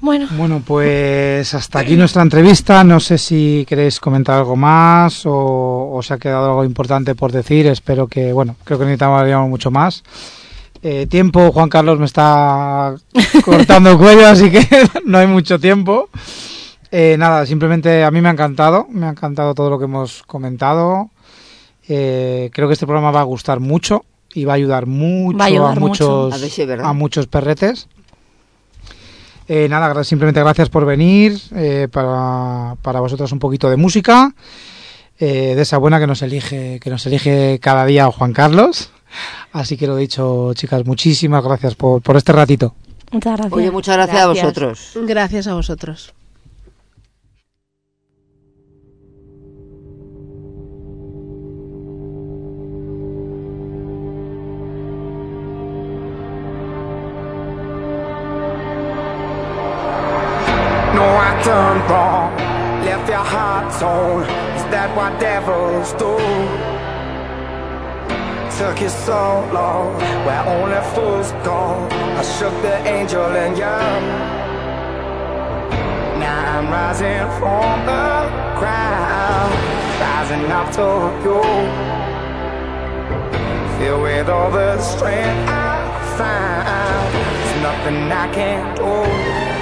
[0.00, 2.84] Bueno, Bueno, pues hasta aquí nuestra entrevista.
[2.84, 7.66] No sé si queréis comentar algo más o os ha quedado algo importante por decir.
[7.66, 10.02] Espero que, bueno, creo que necesitamos mucho más.
[10.82, 12.94] Eh, tiempo, Juan Carlos me está
[13.44, 14.68] cortando el cuello, así que
[15.04, 16.10] no hay mucho tiempo.
[16.90, 20.22] Eh, nada, simplemente a mí me ha encantado, me ha encantado todo lo que hemos
[20.24, 21.10] comentado.
[21.88, 24.04] Eh, creo que este programa va a gustar mucho
[24.36, 26.86] y va a ayudar mucho a ayudar muchos, A ver si es verdad.
[26.86, 27.88] a muchos perretes.
[29.48, 31.40] Eh, nada, simplemente gracias por venir.
[31.54, 34.34] eh, para, para vosotros un poquito de música.
[35.18, 38.90] eh, de esa buena que nos elige, que nos elige cada día Juan Carlos.
[39.52, 42.74] Así que lo dicho, chicas, muchísimas gracias por, por este ratito.
[43.12, 43.52] muchas gracias.
[43.54, 44.92] Oye, muchas gracias, a vosotros.
[45.06, 46.12] Gracias a vosotros.
[72.38, 73.76] Shook the angel in you.
[76.20, 78.28] Now I'm rising from the
[78.58, 79.54] ground,
[79.98, 80.88] rising up to
[81.24, 81.40] you.
[83.78, 89.55] Filled with all the strength I found, there's nothing I can't do.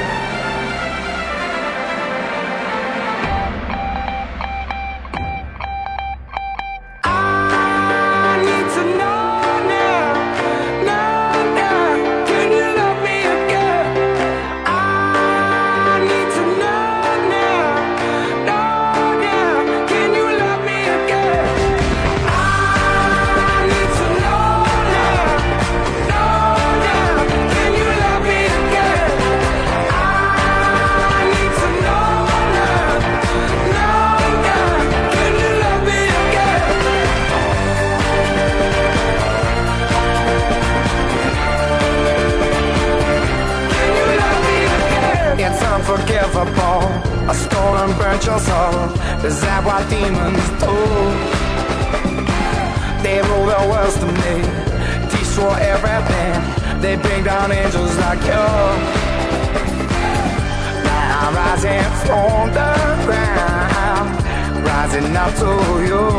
[65.45, 66.13] Rising up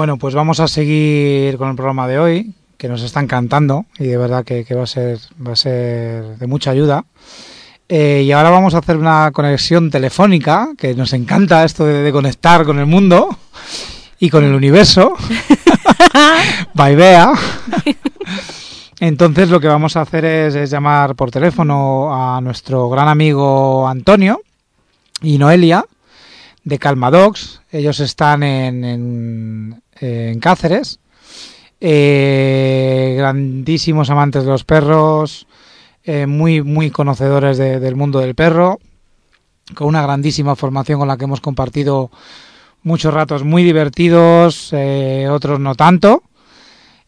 [0.00, 4.06] Bueno, pues vamos a seguir con el programa de hoy, que nos está encantando y
[4.06, 7.04] de verdad que, que va a ser va a ser de mucha ayuda.
[7.86, 12.12] Eh, y ahora vamos a hacer una conexión telefónica, que nos encanta esto de, de
[12.12, 13.28] conectar con el mundo
[14.18, 15.12] y con el universo.
[16.74, 17.34] Vaivea.
[19.00, 23.86] Entonces lo que vamos a hacer es, es llamar por teléfono a nuestro gran amigo
[23.86, 24.40] Antonio
[25.20, 25.84] y Noelia
[26.64, 27.60] de Calmadox.
[27.70, 30.98] Ellos están en, en, en Cáceres.
[31.80, 35.46] Eh, grandísimos amantes de los perros,
[36.04, 38.78] eh, muy, muy conocedores de- del mundo del perro,
[39.74, 42.10] con una grandísima formación con la que hemos compartido
[42.82, 46.22] muchos ratos muy divertidos, eh, otros no tanto.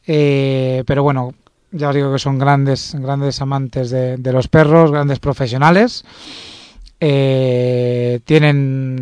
[0.04, 1.32] Pero bueno,
[1.70, 6.04] ya os digo que son grandes, grandes amantes de, los perros, grandes profesionales.
[6.98, 9.00] Tienen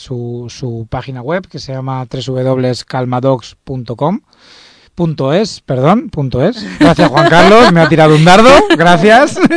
[0.00, 4.20] su, página web que se llama www.calmadogs.com
[4.94, 6.64] punto es, perdón, punto es.
[6.78, 9.38] Gracias Juan Carlos, me ha tirado un dardo, gracias.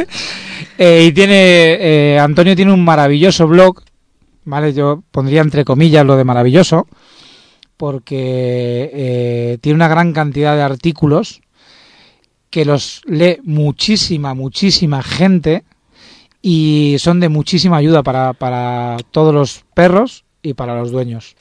[0.77, 3.83] Eh, y tiene, eh, Antonio tiene un maravilloso blog,
[4.43, 4.73] ¿vale?
[4.73, 6.87] Yo pondría entre comillas lo de maravilloso,
[7.77, 11.41] porque eh, tiene una gran cantidad de artículos
[12.49, 15.63] que los lee muchísima, muchísima gente
[16.41, 21.35] y son de muchísima ayuda para, para todos los perros y para los dueños.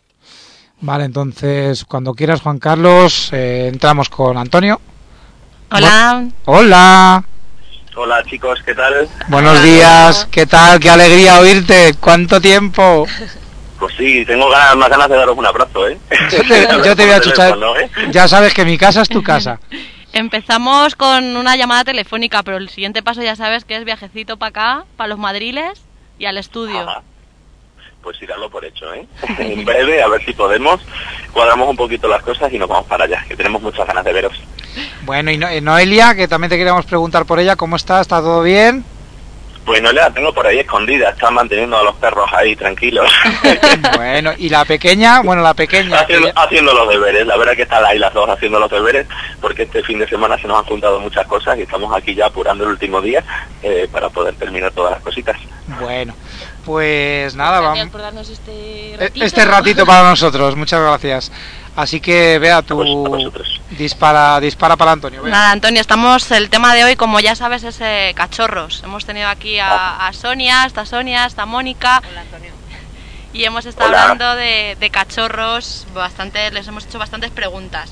[0.81, 4.81] Vale, entonces cuando quieras Juan Carlos, eh, entramos con Antonio.
[5.71, 6.29] Hola.
[6.47, 7.25] Hola,
[7.95, 9.07] Hola chicos, ¿qué tal?
[9.29, 10.81] buenos días, ¿qué tal?
[10.81, 13.07] Qué alegría oírte, ¿cuánto tiempo?
[13.79, 15.99] Pues sí, tengo ganas, más ganas de daros un abrazo, ¿eh?
[16.31, 17.91] Yo te, yo te voy a chuchar, ¿eh?
[18.13, 19.59] ya sabes que mi casa es tu casa.
[20.13, 24.51] Empezamos con una llamada telefónica, pero el siguiente paso ya sabes que es viajecito para
[24.51, 25.83] acá, para los madriles
[26.17, 26.89] y al estudio.
[26.89, 27.03] Ajá.
[28.03, 29.07] Pues sí, darlo por hecho, ¿eh?
[29.39, 30.81] en breve, a ver si podemos,
[31.33, 34.13] cuadramos un poquito las cosas y nos vamos para allá, que tenemos muchas ganas de
[34.13, 34.33] veros.
[35.03, 38.01] Bueno, y No- eh, Noelia, que también te queríamos preguntar por ella, ¿cómo está?
[38.01, 38.85] ¿Está todo bien?
[39.65, 43.09] Pues no la tengo por ahí escondida, están manteniendo a los perros ahí tranquilos,
[43.97, 47.25] Bueno, y la pequeña, bueno, la pequeña, que haciendo, los deberes.
[47.25, 49.07] La verdad que están ahí las dos haciendo los deberes,
[49.41, 52.27] porque este fin de semana se nos han juntado muchas cosas y estamos aquí ya
[52.27, 53.23] apurando el último día
[53.63, 55.37] eh, para poder terminar todas las cositas.
[55.81, 56.13] bueno,
[56.65, 57.93] pues nada, Gracias vamos.
[57.93, 59.25] por darnos este E- ratito.
[59.25, 61.33] Este ratito para nosotros, muchas gracias.
[61.75, 63.33] Así que vea tú
[63.71, 65.23] dispara, dispara para Antonio.
[65.23, 65.33] Bea.
[65.33, 68.83] Nada, Antonio, estamos, el tema de hoy, como ya sabes, es eh, cachorros.
[68.85, 72.03] Hemos tenido aquí a, a Sonia, está Sonia, está Mónica.
[73.33, 74.03] Y hemos estado Hola.
[74.03, 77.91] hablando de, de cachorros, bastante, les hemos hecho bastantes preguntas.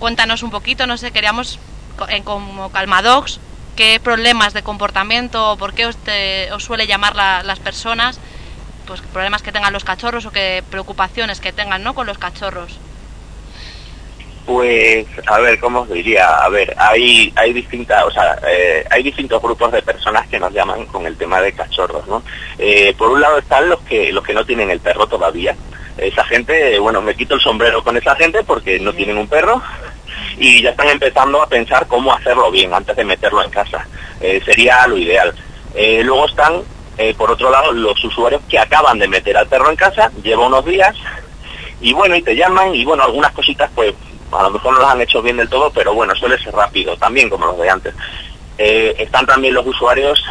[0.00, 1.60] Cuéntanos un poquito, no sé, queríamos,
[1.96, 3.38] co- eh, como Calmadox,
[3.78, 8.18] qué problemas de comportamiento o por qué os, te- os suele llamar la- las personas,
[8.88, 11.94] pues problemas que tengan los cachorros o qué preocupaciones que tengan ¿no?
[11.94, 12.76] con los cachorros.
[14.46, 16.38] Pues, a ver, ¿cómo os diría?
[16.38, 20.52] A ver, hay, hay distintas, o sea, eh, hay distintos grupos de personas que nos
[20.52, 22.22] llaman con el tema de cachorros, ¿no?
[22.58, 25.54] Eh, por un lado están los que, los que no tienen el perro todavía.
[25.98, 29.62] Esa gente, bueno, me quito el sombrero con esa gente porque no tienen un perro
[30.38, 33.86] y ya están empezando a pensar cómo hacerlo bien antes de meterlo en casa.
[34.20, 35.34] Eh, sería lo ideal.
[35.74, 36.62] Eh, luego están,
[36.96, 40.46] eh, por otro lado, los usuarios que acaban de meter al perro en casa, lleva
[40.46, 40.94] unos días
[41.80, 43.94] y bueno, y te llaman y bueno, algunas cositas pues
[44.32, 46.96] a lo mejor no las han hecho bien del todo, pero bueno, suele ser rápido,
[46.96, 47.94] también como los de antes.
[48.58, 50.22] Están también los usuarios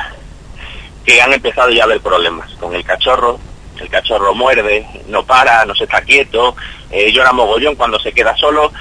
[1.05, 3.39] que han empezado ya a ver problemas con el cachorro,
[3.79, 6.55] el cachorro muerde, no para, no se está quieto,
[6.91, 8.71] llora mogollón cuando se queda solo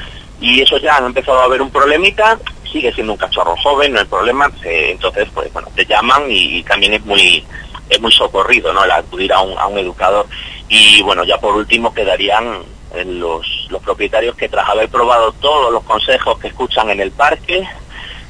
[0.40, 2.38] y eso ya han empezado a ver un problemita,
[2.70, 6.58] sigue siendo un cachorro joven, no hay problema, eh, entonces pues bueno, te llaman y,
[6.58, 7.44] y también es muy
[7.88, 8.84] es muy socorrido, ¿no?
[8.84, 10.26] El acudir a un, a un educador.
[10.68, 12.62] Y bueno, ya por último quedarían
[12.94, 17.12] eh, los, los propietarios que tras haber probado todos los consejos que escuchan en el
[17.12, 17.66] parque,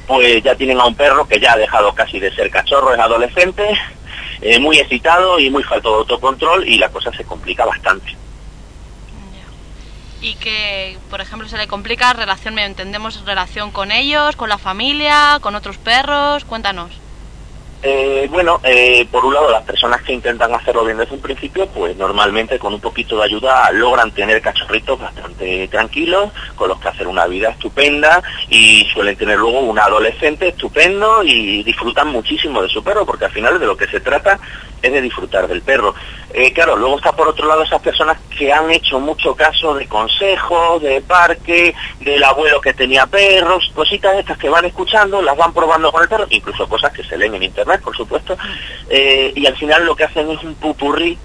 [0.05, 2.99] pues ya tienen a un perro que ya ha dejado casi de ser cachorro, es
[2.99, 3.63] adolescente,
[4.41, 8.15] eh, muy excitado y muy falto de autocontrol y la cosa se complica bastante.
[10.21, 15.37] Y que, por ejemplo, se le complica relación, entendemos relación con ellos, con la familia,
[15.41, 16.91] con otros perros, cuéntanos.
[17.83, 21.67] Eh, bueno, eh, por un lado, las personas que intentan hacerlo bien desde un principio,
[21.67, 26.87] pues normalmente con un poquito de ayuda logran tener cachorritos bastante tranquilos, con los que
[26.87, 32.69] hacer una vida estupenda y suelen tener luego un adolescente estupendo y disfrutan muchísimo de
[32.69, 34.39] su perro, porque al final de lo que se trata
[34.81, 35.93] es de disfrutar del perro.
[36.33, 39.87] Eh, claro, luego está por otro lado esas personas que han hecho mucho caso de
[39.87, 45.53] consejos, de parque, del abuelo que tenía perros, cositas estas que van escuchando, las van
[45.53, 48.37] probando con el perro, incluso cosas que se leen en internet, por supuesto,
[48.89, 51.17] eh, y al final lo que hacen es un pupurrí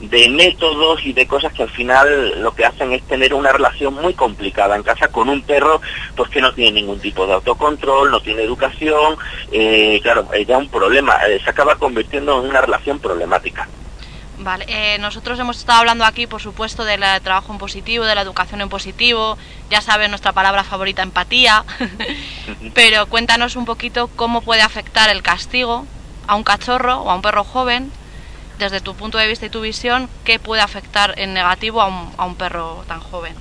[0.00, 3.94] de métodos y de cosas que al final lo que hacen es tener una relación
[3.94, 5.80] muy complicada en casa con un perro
[6.14, 9.16] pues que no tiene ningún tipo de autocontrol, no tiene educación,
[9.50, 13.68] eh, claro, es ya un problema, eh, se acaba convirtiendo en una relación problemática.
[14.40, 18.14] Vale, eh, nosotros hemos estado hablando aquí, por supuesto, del eh, trabajo en positivo, de
[18.14, 19.36] la educación en positivo,
[19.68, 21.64] ya saben nuestra palabra favorita, empatía,
[22.74, 25.86] pero cuéntanos un poquito cómo puede afectar el castigo
[26.28, 27.90] a un cachorro o a un perro joven,
[28.58, 32.12] desde tu punto de vista y tu visión, qué puede afectar en negativo a un,
[32.16, 33.34] a un perro tan joven.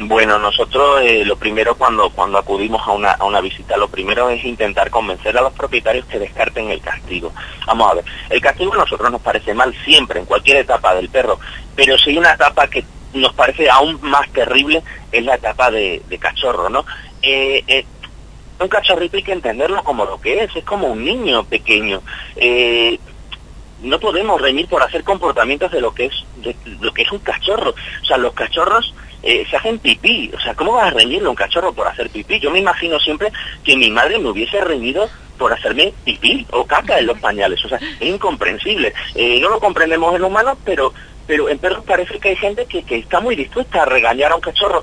[0.00, 4.30] Bueno, nosotros eh, lo primero cuando, cuando acudimos a una, a una visita, lo primero
[4.30, 7.32] es intentar convencer a los propietarios que descarten el castigo.
[7.66, 11.08] Vamos a ver, el castigo a nosotros nos parece mal siempre, en cualquier etapa del
[11.08, 11.40] perro,
[11.74, 16.00] pero si hay una etapa que nos parece aún más terrible, es la etapa de,
[16.20, 16.84] cachorro, ¿no?
[17.20, 17.84] Eh, eh,
[18.60, 22.02] un cachorrito hay que entenderlo como lo que es, es como un niño pequeño.
[22.36, 22.97] Eh,
[23.82, 26.24] no podemos reñir por hacer comportamientos de lo que es
[26.80, 27.74] lo que es un cachorro.
[28.02, 30.30] O sea, los cachorros eh, se hacen pipí.
[30.34, 32.40] O sea, ¿cómo vas a reñirle a un cachorro por hacer pipí?
[32.40, 33.32] Yo me imagino siempre
[33.64, 37.64] que mi madre me hubiese reñido por hacerme pipí o caca en los pañales.
[37.64, 38.92] O sea, es incomprensible.
[39.14, 40.92] Eh, no lo comprendemos en humanos, pero
[41.26, 44.36] pero en perros parece que hay gente que, que está muy dispuesta a regañar a
[44.36, 44.82] un cachorro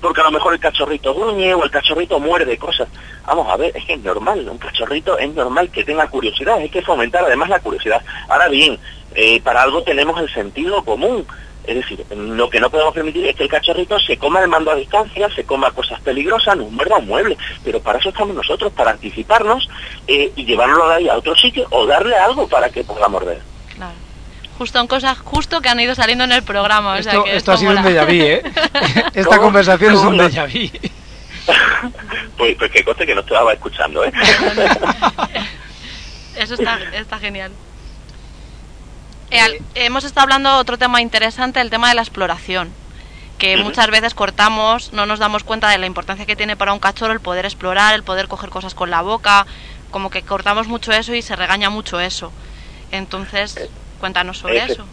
[0.00, 2.88] porque a lo mejor el cachorrito gruñe o el cachorrito muerde cosas.
[3.26, 6.68] Vamos a ver, es que es normal, un cachorrito es normal que tenga curiosidad, hay
[6.68, 8.02] que fomentar además la curiosidad.
[8.28, 8.78] Ahora bien,
[9.14, 11.26] eh, para algo tenemos el sentido común.
[11.62, 14.70] Es decir, lo que no podemos permitir es que el cachorrito se coma el mando
[14.70, 17.36] a distancia, se coma cosas peligrosas, nos muerda un mueble.
[17.62, 19.68] Pero para eso estamos nosotros, para anticiparnos
[20.08, 23.49] eh, y llevarlo de ahí a otro sitio o darle algo para que pueda morder.
[24.60, 26.92] Justo en cosas justo que han ido saliendo en el programa.
[26.92, 28.42] o sea Esto, que esto ha sido un déjà vu, ¿eh?
[29.14, 29.40] Esta ¿Cómo?
[29.40, 30.68] conversación es un déjà vu.
[32.36, 34.12] Pues, pues que coste que no estaba escuchando, ¿eh?
[36.36, 37.52] Eso está, está genial.
[39.30, 42.70] Eh, hemos estado hablando otro tema interesante, el tema de la exploración.
[43.38, 46.80] Que muchas veces cortamos, no nos damos cuenta de la importancia que tiene para un
[46.80, 49.46] cachorro el poder explorar, el poder coger cosas con la boca.
[49.90, 52.30] Como que cortamos mucho eso y se regaña mucho eso.
[52.90, 53.70] Entonces,
[54.00, 54.84] cuéntanos sobre Efe- eso.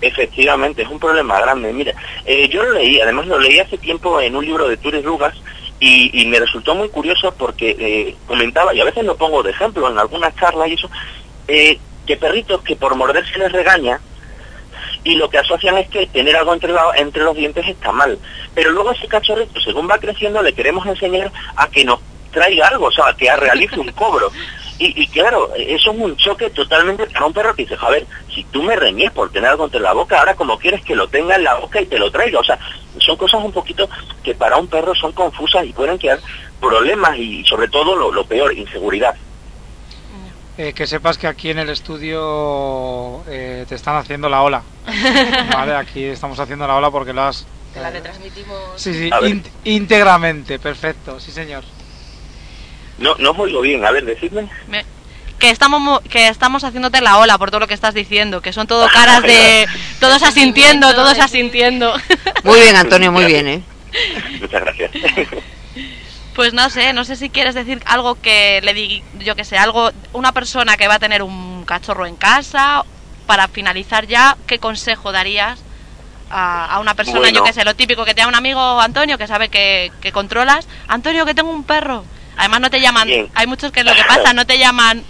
[0.00, 1.72] Efectivamente, es un problema grande.
[1.72, 1.92] Mira,
[2.24, 5.34] eh, yo lo leí, además lo leí hace tiempo en un libro de Tures Rugas
[5.78, 9.50] y, y me resultó muy curioso porque eh, comentaba, y a veces lo pongo de
[9.52, 10.90] ejemplo en algunas charlas y eso,
[11.46, 14.00] eh, que perritos que por morder se les regaña
[15.04, 18.18] y lo que asocian es que tener algo entre, la- entre los dientes está mal.
[18.54, 22.00] Pero luego ese cachorrito, según va creciendo, le queremos enseñar a que nos
[22.32, 24.30] traiga algo, o sea, que realice un cobro.
[24.82, 28.04] Y, y claro, eso es un choque totalmente para un perro que dice, a ver,
[28.34, 31.06] si tú me reñes por tener algo entre la boca, ahora como quieres que lo
[31.06, 32.40] tenga en la boca y te lo traiga.
[32.40, 32.58] O sea,
[32.98, 33.88] son cosas un poquito
[34.24, 36.18] que para un perro son confusas y pueden quedar
[36.60, 39.14] problemas y sobre todo lo, lo peor, inseguridad.
[40.58, 44.64] Eh, que sepas que aquí en el estudio eh, te están haciendo la ola.
[45.54, 47.46] Vale, aquí estamos haciendo la ola porque lo has...
[47.76, 48.58] La retransmitimos.
[48.74, 49.10] Sí, sí,
[49.64, 51.62] íntegramente, perfecto, sí señor.
[53.02, 54.48] No, no os oigo bien, a ver, decidme.
[54.68, 54.84] Me-
[55.38, 58.52] que estamos mo- que estamos haciéndote la ola por todo lo que estás diciendo, que
[58.52, 59.66] son todo caras de
[60.00, 61.92] todos asintiendo, todos asintiendo.
[62.44, 63.62] Muy bien, Antonio, muy bien, ¿eh?
[64.40, 64.90] Muchas gracias.
[66.34, 69.58] Pues no sé, no sé si quieres decir algo que le di, yo que sé,
[69.58, 72.84] algo, una persona que va a tener un cachorro en casa,
[73.26, 75.60] para finalizar ya, ¿qué consejo darías
[76.30, 77.38] a, a una persona, Bueno.
[77.38, 80.10] yo que sé, lo típico que te da un amigo Antonio que sabe que, que
[80.12, 82.04] controlas, Antonio que tengo un perro,
[82.36, 83.28] además no te llaman, Bien.
[83.34, 85.02] hay muchos que lo que pasa, no te llaman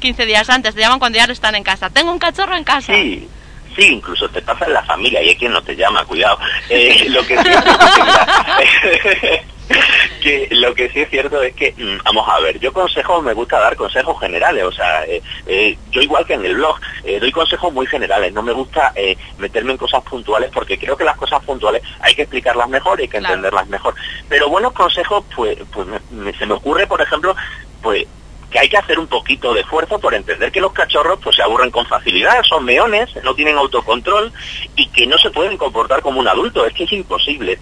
[0.00, 2.64] 15 días antes, te llaman cuando ya no están en casa, tengo un cachorro en
[2.64, 2.94] casa.
[2.94, 3.28] Sí,
[3.76, 6.38] sí, incluso te pasa en la familia y hay quien no te llama, cuidado.
[6.70, 9.40] Eh, lo que sí es
[10.22, 13.34] que, lo que sí es cierto es que, mm, vamos a ver, yo consejos, me
[13.34, 17.20] gusta dar consejos generales, o sea, eh, eh, yo igual que en el blog, eh,
[17.20, 18.92] doy consejos muy generales, no me gusta
[19.36, 23.02] meterme en cosas puntuales porque creo que las cosas puntuales hay que explicarlas mejor y
[23.02, 23.34] hay que Claro.
[23.34, 23.94] entenderlas mejor.
[24.28, 27.34] Pero buenos consejos, pues, pues me- me- se me ocurre, por ejemplo,
[27.82, 28.06] pues
[28.50, 31.42] que hay que hacer un poquito de esfuerzo por entender que los cachorros pues se
[31.42, 34.32] aburren con facilidad, son meones, no tienen autocontrol
[34.74, 37.58] y que no se pueden comportar como un adulto, es que es imposible.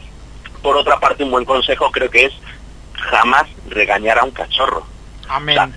[0.63, 2.33] Por otra parte, un buen consejo creo que es
[2.93, 4.87] jamás regañar a un cachorro.
[5.29, 5.75] Amén.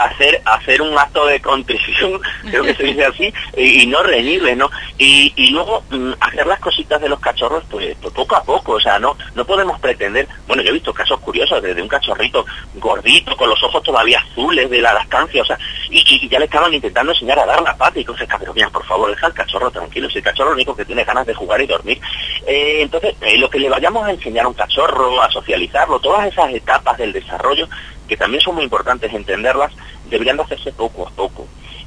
[0.00, 4.70] Hacer hacer un acto de contrición, creo que se dice así, y, no reñirle, ¿no?
[4.98, 8.72] Y, y luego mm, hacer las cositas de los cachorros, pues, pues poco a poco,
[8.72, 12.44] o sea, no no podemos pretender, bueno, yo he visto casos curiosos desde un cachorrito
[12.74, 15.58] gordito, con los ojos todavía azules de la lactancia, o sea,
[15.90, 18.68] y, y ya le estaban intentando enseñar a dar la pata y cosas, pero mira,
[18.70, 21.34] por favor, deja al cachorro tranquilo, si el cachorro lo único que tiene ganas de
[21.34, 22.00] jugar y dormir.
[22.46, 26.26] Eh, entonces, eh, lo que le vayamos a enseñar a un cachorro, a socializarlo, todas
[26.26, 27.68] esas etapas del desarrollo,
[28.08, 29.72] que también son muy importantes entenderlas,
[30.08, 31.46] deberían de hacerse poco a poco.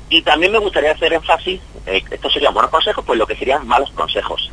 [0.10, 3.68] Y también me gustaría hacer énfasis, eh, estos serían buenos consejos, pues lo que serían
[3.68, 4.52] malos consejos.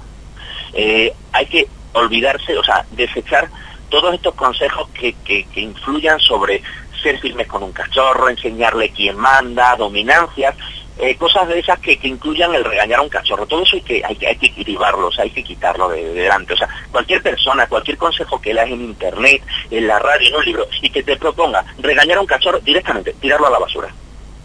[0.73, 3.49] Eh, hay que olvidarse, o sea, desechar
[3.89, 6.63] todos estos consejos que, que, que influyan sobre
[7.03, 10.57] ser firmes con un cachorro, enseñarle quién manda, dominancias,
[10.99, 13.47] eh, cosas de esas que, que incluyan el regañar a un cachorro.
[13.47, 16.05] Todo eso hay que, hay, que- hay que cribarlo, o sea, hay que quitarlo de,
[16.05, 16.55] de delante.
[16.55, 20.45] O sea, cualquier persona, cualquier consejo que leas en internet, en la radio, en un
[20.45, 23.89] libro, y que te proponga regañar a un cachorro directamente, tirarlo a la basura.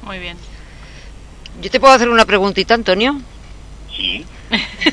[0.04, 0.38] Muy bien.
[1.62, 3.20] Yo te puedo hacer una preguntita, Antonio.
[3.95, 4.26] Sí.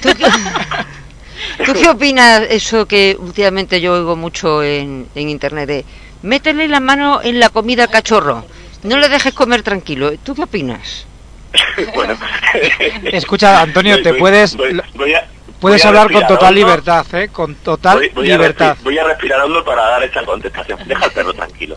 [0.01, 0.27] ¿Tú qué,
[1.65, 5.85] tú qué opinas eso que últimamente yo oigo mucho en, en internet de
[6.23, 8.45] métele la mano en la comida al cachorro,
[8.83, 10.13] no le dejes comer tranquilo?
[10.19, 11.07] ¿Tú qué opinas?
[11.95, 12.17] bueno.
[13.13, 15.27] Escucha, Antonio, te voy- puedes- voy- voy a-
[15.61, 17.29] Puedes a hablar con total libertad, ¿eh?
[17.29, 18.77] Con total voy, voy a libertad.
[18.79, 20.79] respi- voy a respirar hondo para dar esta contestación.
[20.87, 21.77] Deja al perro tranquilo.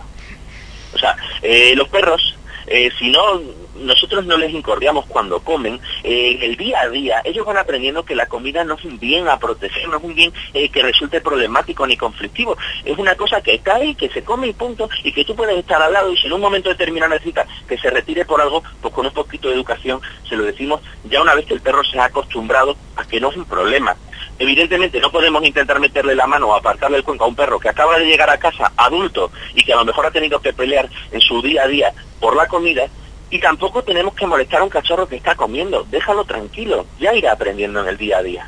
[0.93, 3.41] O sea, eh, los perros, eh, si no,
[3.75, 8.05] nosotros no les incordiamos cuando comen, eh, en el día a día ellos van aprendiendo
[8.05, 10.81] que la comida no es un bien a proteger, no es un bien eh, que
[10.81, 12.57] resulte problemático ni conflictivo.
[12.85, 15.81] Es una cosa que cae, que se come y punto, y que tú puedes estar
[15.81, 18.93] al lado y si en un momento determinado necesita que se retire por algo, pues
[18.93, 21.99] con un poquito de educación se lo decimos ya una vez que el perro se
[21.99, 23.95] ha acostumbrado a que no es un problema.
[24.39, 27.69] Evidentemente no podemos intentar meterle la mano o apartarle el cuenco a un perro que
[27.69, 30.89] acaba de llegar a casa adulto y que a lo mejor ha tenido que pelear
[31.11, 32.87] en su día a día por la comida
[33.33, 35.83] y tampoco tenemos que molestar a un cachorro que está comiendo.
[35.89, 38.47] Déjalo tranquilo, ya irá aprendiendo en el día a día.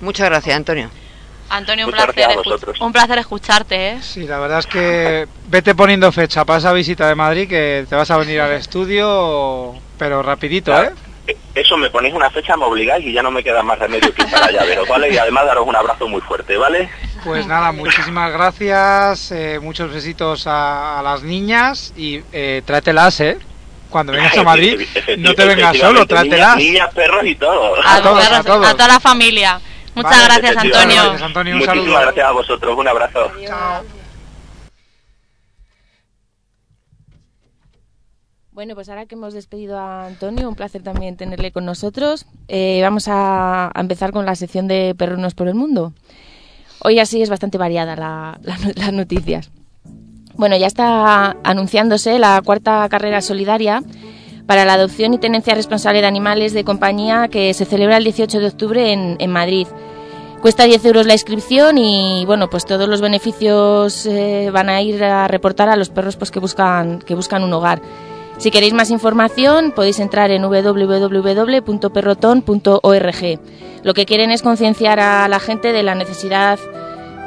[0.00, 0.88] Muchas gracias, Antonio.
[1.50, 2.38] Antonio, un Muchas placer,
[2.80, 3.98] un placer escucharte, ¿eh?
[4.00, 7.94] Sí, la verdad es que vete poniendo fecha para esa visita de Madrid que te
[7.94, 10.92] vas a venir al estudio, pero rapidito, ¿eh?
[11.26, 14.14] Eh, Eso me ponéis una fecha, me obligáis y ya no me queda más remedio
[14.14, 15.12] que ir allá, pero ¿vale?
[15.12, 16.88] Y además daros un abrazo muy fuerte, ¿vale?
[17.22, 23.38] Pues nada, muchísimas gracias, eh, muchos besitos a, a las niñas y eh, tráetelas, ¿eh?
[23.90, 24.80] Cuando vengas a Madrid,
[25.18, 26.56] no te vengas solo, tráetelas.
[26.56, 27.74] Niñas, perros y todo.
[27.84, 28.70] A todos, a todos.
[28.76, 29.60] toda la familia.
[29.94, 30.56] Muchas Vale, gracias.
[30.64, 31.02] Antonio.
[31.02, 32.00] Gracias, Antonio, un Muchísimas saludo.
[32.02, 33.32] gracias a vosotros, un abrazo.
[38.52, 42.26] Bueno, pues ahora que hemos despedido a Antonio, un placer también tenerle con nosotros.
[42.48, 45.92] Eh, vamos a, a empezar con la sección de Perrunos por el Mundo.
[46.82, 49.50] Hoy así es bastante variada la- la no- las noticias.
[50.36, 53.82] Bueno, ya está anunciándose la cuarta carrera solidaria
[54.46, 58.38] para la adopción y tenencia responsable de animales de compañía que se celebra el 18
[58.38, 59.66] de octubre en, Madrid.
[60.42, 65.02] Cuesta 10 euros la inscripción y bueno, pues todos los beneficios eh, van a ir
[65.02, 67.80] a reportar a los perros pues, que, buscan, que buscan un hogar.
[68.36, 73.40] Si queréis más información podéis entrar en www.perroton.org.
[73.82, 76.58] Lo que quieren es concienciar a la gente de la necesidad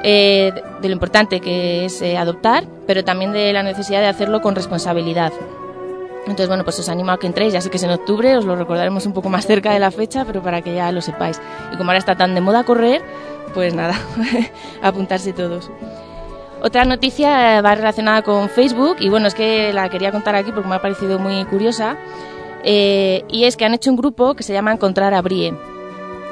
[0.03, 4.41] eh, de lo importante que es eh, adoptar, pero también de la necesidad de hacerlo
[4.41, 5.33] con responsabilidad.
[6.21, 7.53] Entonces, bueno, pues os animo a que entréis.
[7.53, 9.91] Ya sé que es en octubre, os lo recordaremos un poco más cerca de la
[9.91, 11.41] fecha, pero para que ya lo sepáis.
[11.73, 13.01] Y como ahora está tan de moda correr,
[13.53, 13.95] pues nada,
[14.81, 15.71] apuntarse todos.
[16.61, 20.67] Otra noticia va relacionada con Facebook y bueno, es que la quería contar aquí porque
[20.67, 21.97] me ha parecido muy curiosa.
[22.63, 25.53] Eh, y es que han hecho un grupo que se llama Encontrar a Brie.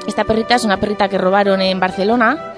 [0.06, 2.54] Esta perrita es una perrita que robaron en Barcelona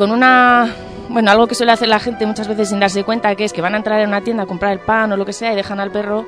[0.00, 0.66] con una
[1.10, 3.60] bueno, algo que suele hacer la gente muchas veces sin darse cuenta, que es que
[3.60, 5.56] van a entrar en una tienda a comprar el pan o lo que sea y
[5.56, 6.24] dejan al perro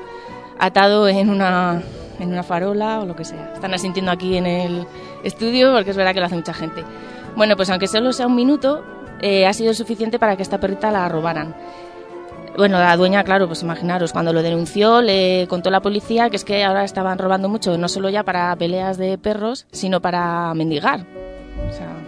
[0.59, 1.81] atado en una,
[2.19, 3.53] en una farola o lo que sea.
[3.55, 4.85] Están asintiendo aquí en el
[5.23, 6.83] estudio porque es verdad que lo hace mucha gente.
[7.35, 8.83] Bueno, pues aunque solo sea un minuto,
[9.21, 11.55] eh, ha sido suficiente para que esta perrita la robaran.
[12.55, 16.45] Bueno, la dueña, claro, pues imaginaros, cuando lo denunció, le contó la policía que es
[16.45, 21.07] que ahora estaban robando mucho, no solo ya para peleas de perros, sino para mendigar.
[21.67, 22.02] O sea,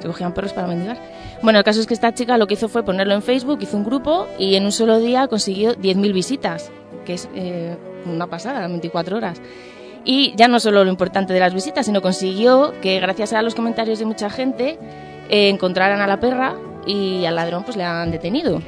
[0.00, 0.98] se cogían perros para mendigar.
[1.42, 3.76] Bueno, el caso es que esta chica lo que hizo fue ponerlo en Facebook, hizo
[3.76, 6.70] un grupo y en un solo día consiguió 10.000 visitas,
[7.04, 7.76] que es eh,
[8.06, 9.40] una pasada, 24 horas.
[10.04, 13.54] Y ya no solo lo importante de las visitas, sino consiguió que gracias a los
[13.54, 14.78] comentarios de mucha gente
[15.28, 16.54] eh, encontraran a la perra
[16.86, 18.62] y al ladrón pues le han detenido.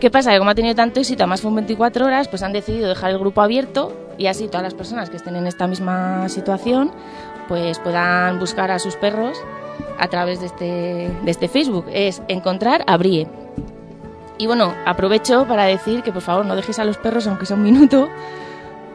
[0.00, 0.30] ¿Qué pasa?
[0.30, 3.18] Que como ha tenido tanto éxito, además fue 24 horas, pues han decidido dejar el
[3.18, 6.92] grupo abierto y así todas las personas que estén en esta misma situación
[7.48, 9.38] pues puedan buscar a sus perros
[9.98, 10.64] a través de este,
[11.22, 11.86] de este Facebook.
[11.92, 13.26] Es encontrar a Brie.
[14.38, 17.56] Y bueno, aprovecho para decir que por favor no dejéis a los perros aunque sea
[17.56, 18.08] un minuto,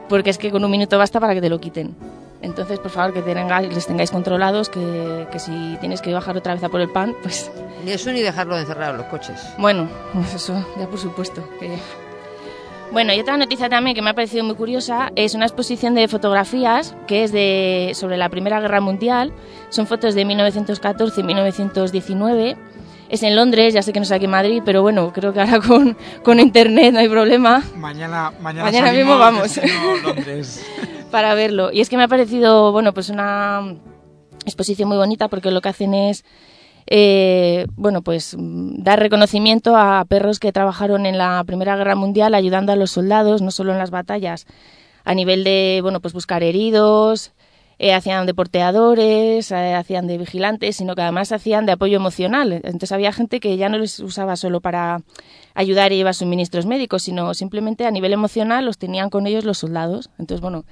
[0.09, 1.95] porque es que con un minuto basta para que te lo quiten.
[2.43, 6.55] Entonces, por favor, que tengáis, les tengáis controlados, que, que si tienes que bajar otra
[6.55, 7.51] vez a por el pan, pues
[7.85, 9.39] Ni eso ni dejarlo encerrado en los coches.
[9.59, 11.43] bueno, pues eso ya por supuesto.
[11.59, 11.77] que-
[12.91, 16.09] Bueno, y otra noticia también que me ha parecido muy curiosa es una exposición de
[16.09, 19.31] fotografías que es de sobre la Primera Guerra Mundial.
[19.69, 22.57] Son fotos de 1914 y 1919.
[23.07, 25.39] Es en Londres, ya sé que no es aquí en Madrid, pero bueno, creo que
[25.39, 27.63] ahora con, con internet no hay problema.
[27.77, 29.57] Mañana, mañana, Mañana mismo vamos.
[30.03, 30.65] Londres.
[31.11, 31.71] para verlo.
[31.71, 33.73] Y es que me ha parecido, bueno, pues una
[34.45, 36.25] exposición muy bonita porque lo que hacen es,
[36.87, 42.33] eh, bueno, pues mm, dar reconocimiento a perros que trabajaron en la Primera Guerra Mundial
[42.33, 44.45] ayudando a los soldados, no solo en las batallas,
[45.03, 47.33] a nivel de, bueno, pues buscar heridos,
[47.83, 52.53] eh, hacían de porteadores, eh, hacían de vigilantes, sino que además hacían de apoyo emocional.
[52.53, 55.01] Entonces había gente que ya no les usaba solo para
[55.55, 59.57] ayudar y llevar suministros médicos, sino simplemente a nivel emocional los tenían con ellos los
[59.57, 60.11] soldados.
[60.19, 60.63] Entonces, bueno,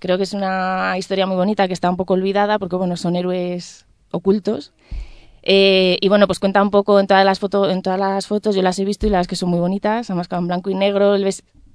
[0.00, 3.16] creo que es una historia muy bonita que está un poco olvidada porque, bueno, son
[3.16, 4.74] héroes ocultos.
[5.42, 8.54] Eh, y bueno, pues cuenta un poco en todas las fotos, en todas las fotos,
[8.54, 11.16] yo las he visto y las que son muy bonitas, además con blanco y negro,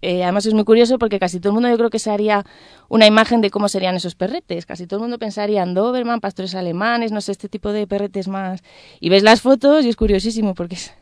[0.01, 2.45] eh, además es muy curioso porque casi todo el mundo yo creo que se haría
[2.89, 4.65] una imagen de cómo serían esos perretes.
[4.67, 8.27] Casi todo el mundo pensaría en Doberman, pastores alemanes, no sé, este tipo de perretes
[8.27, 8.61] más.
[8.99, 10.93] Y ves las fotos y es curiosísimo porque es,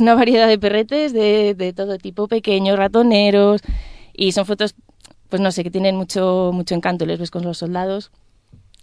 [0.00, 3.60] una variedad de perretes de, de todo tipo, pequeños, ratoneros.
[4.14, 4.74] Y son fotos,
[5.28, 7.04] pues no sé, que tienen mucho, mucho encanto.
[7.04, 8.10] Les ves con los soldados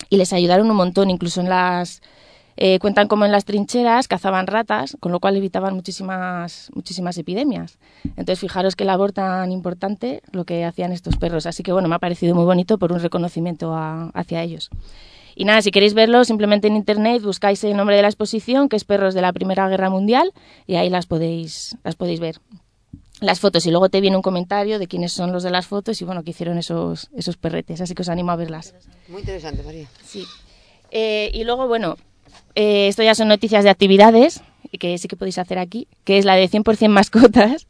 [0.09, 2.01] y les ayudaron un montón, incluso en las...
[2.57, 7.77] eh, cuentan como en las trincheras cazaban ratas, con lo cual evitaban muchísimas, muchísimas epidemias.
[8.05, 11.45] Entonces, fijaros qué labor tan importante lo que hacían estos perros.
[11.45, 14.69] Así que, bueno, me ha parecido muy bonito por un reconocimiento a- hacia ellos.
[15.37, 18.77] Y nada, si queréis verlo, simplemente en internet buscáis el nombre de la exposición, que
[18.77, 20.31] es Perros de la Primera Guerra Mundial,
[20.65, 22.37] y ahí las podéis, las podéis ver.
[23.19, 26.01] Las fotos, y luego te viene un comentario de quiénes son los de las fotos
[26.01, 27.81] y bueno, que hicieron esos, esos perretes.
[27.81, 28.73] Así que os animo a verlas.
[29.09, 29.87] Muy interesante, María.
[30.03, 30.23] Sí.
[30.91, 31.95] Eh, y luego, bueno,
[32.55, 34.41] eh, esto ya son noticias de actividades
[34.77, 37.67] que sí que podéis hacer aquí, que es la de 100% mascotas,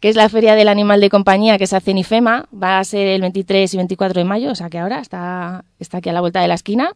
[0.00, 2.46] que es la Feria del Animal de Compañía que se hace en IFEMA.
[2.50, 5.98] Va a ser el 23 y 24 de mayo, o sea que ahora está, está
[5.98, 6.94] aquí a la vuelta de la esquina.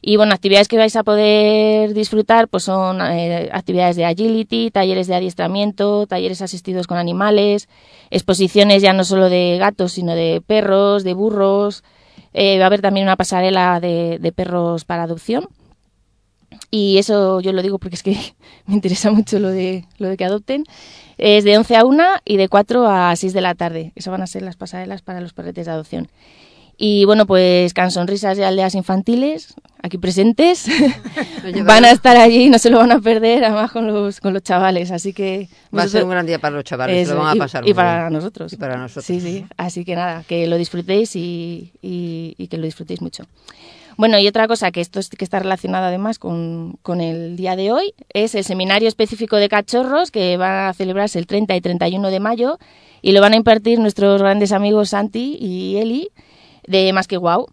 [0.00, 5.08] Y bueno, actividades que vais a poder disfrutar pues son eh, actividades de agility, talleres
[5.08, 7.68] de adiestramiento, talleres asistidos con animales,
[8.10, 11.82] exposiciones ya no solo de gatos, sino de perros, de burros.
[12.32, 15.48] Eh, va a haber también una pasarela de perros para adopción.
[16.70, 18.16] Y eso yo lo digo porque es que
[18.66, 20.64] me interesa mucho lo de, lo de que adopten.
[21.18, 23.92] Es de 11 a 1 y de 4 a 6 de la tarde.
[23.96, 26.08] Esas van a ser las pasarelas para los perretes de adopción.
[26.80, 30.66] Y bueno, pues Can Sonrisas y Aldeas Infantiles, aquí presentes,
[31.64, 34.44] van a estar allí, no se lo van a perder, además con los, con los
[34.44, 34.92] chavales.
[34.92, 35.48] Así que.
[35.76, 37.38] Va a ser un gran día para los chavales, se Eso, lo van a y-
[37.40, 38.12] pasar Y, muy para bien.
[38.12, 38.52] nosotros.
[38.52, 39.04] Y para nosotros.
[39.06, 39.44] Sí, sí.
[39.56, 43.24] Así que nada, que lo disfrutéis y, y- y que lo disfrutéis mucho.
[43.98, 47.56] Bueno, y otra cosa que esto es- que está relacionado además con, con el día
[47.56, 51.60] de hoy es el seminario específico de cachorros que va a celebrarse el 30 y
[51.60, 52.58] 31 de mayo
[53.02, 56.10] y lo van a impartir nuestros grandes amigos Santi y Eli
[56.68, 57.46] de Más que Guau.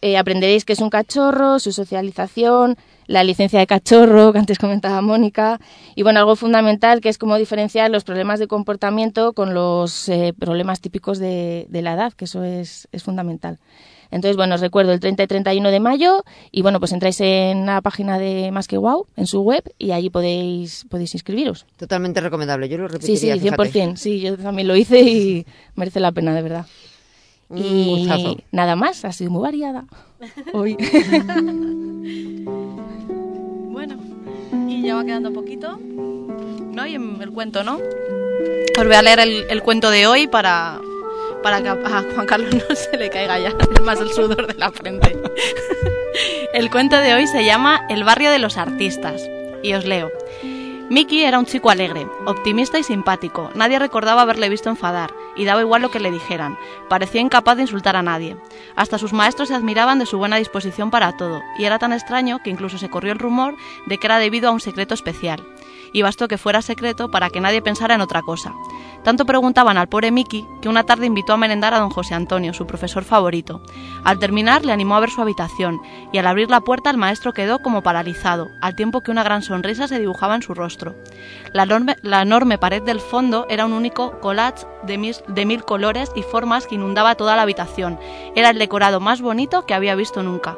[0.00, 2.76] Eh, aprenderéis qué es un cachorro, su socialización,
[3.06, 5.60] la licencia de cachorro que antes comentaba Mónica
[5.94, 10.34] y bueno, algo fundamental que es cómo diferenciar los problemas de comportamiento con los eh,
[10.36, 13.60] problemas típicos de, de la edad, que eso es, es fundamental.
[14.12, 16.22] Entonces, bueno, os recuerdo el 30 y 31 de mayo
[16.52, 19.90] y bueno, pues entráis en la página de Más que Wow, en su web y
[19.90, 21.66] allí podéis, podéis inscribiros.
[21.76, 22.68] Totalmente recomendable.
[22.68, 23.66] Yo lo Sí, sí, repetiría, 100%.
[23.72, 23.96] fíjate.
[23.96, 26.66] Sí, yo también lo hice y merece la pena, de verdad.
[27.48, 28.36] Un Y gustazo.
[28.52, 29.84] nada más, ha sido muy variada
[30.52, 30.76] hoy.
[33.72, 33.96] Bueno,
[34.68, 35.78] y ya va quedando poquito.
[35.78, 36.86] ¿No?
[36.86, 37.76] Y el cuento, ¿no?
[38.78, 40.80] Os voy a leer el, el cuento de hoy para,
[41.42, 41.76] para que a
[42.14, 43.52] Juan Carlos no se le caiga ya
[43.84, 45.16] más el sudor de la frente.
[46.54, 49.22] el cuento de hoy se llama El barrio de los artistas.
[49.62, 50.10] Y os leo.
[50.92, 53.50] Mickey era un chico alegre, optimista y simpático.
[53.54, 56.58] Nadie recordaba haberle visto enfadar, y daba igual lo que le dijeran.
[56.90, 58.36] Parecía incapaz de insultar a nadie.
[58.76, 62.42] Hasta sus maestros se admiraban de su buena disposición para todo, y era tan extraño
[62.42, 63.56] que incluso se corrió el rumor
[63.86, 65.42] de que era debido a un secreto especial.
[65.92, 68.54] Y bastó que fuera secreto para que nadie pensara en otra cosa.
[69.02, 72.54] Tanto preguntaban al pobre Mickey que una tarde invitó a merendar a don José Antonio,
[72.54, 73.60] su profesor favorito.
[74.04, 75.80] Al terminar le animó a ver su habitación,
[76.12, 79.42] y al abrir la puerta el maestro quedó como paralizado, al tiempo que una gran
[79.42, 80.94] sonrisa se dibujaba en su rostro.
[81.52, 81.64] La
[82.22, 86.76] enorme, pared del fondo era un único collage de, de mil colores y formas que
[86.76, 87.98] inundaba toda la habitación.
[88.36, 90.56] Era el decorado más bonito que había visto nunca.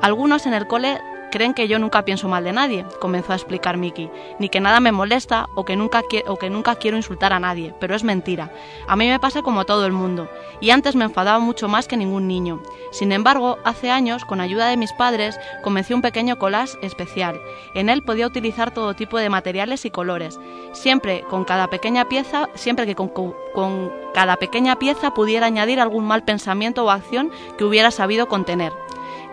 [0.00, 1.00] Algunos en el cole
[1.32, 4.78] creen que yo nunca pienso mal de nadie, comenzó a explicar Mickey, ni que nada
[4.78, 8.52] me molesta o que, nunca o que nunca quiero insultar a nadie, pero es mentira.
[8.86, 10.28] A mí me pasa como a todo el mundo,
[10.60, 12.62] y antes me enfadaba mucho más que ningún niño.
[12.92, 17.40] Sin embargo, hace años, con ayuda de mis padres, comencé un pequeño collage especial.
[17.74, 20.38] En él podía utilizar todo tipo de materiales y colores,
[20.72, 26.24] siempre con cada pequeña pieza, siempre que con cada pequeña pieza pudiera añadir algún mal
[26.24, 28.72] pensamiento o acción que hubiera sabido contener.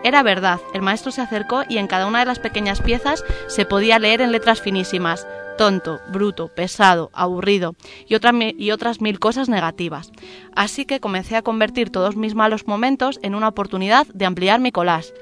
[0.02, 3.66] Era verdad, el maestro se acercó y en cada una de las pequeñas piezas se
[3.66, 5.26] podía leer en letras finísimas,
[5.58, 7.74] tonto, bruto, pesado, aburrido
[8.08, 10.10] y, otra y otras mil cosas negativas.
[10.56, 14.72] Así que comencé a convertir todos mis malos momentos en una oportunidad de ampliar mi
[14.72, 15.12] collage.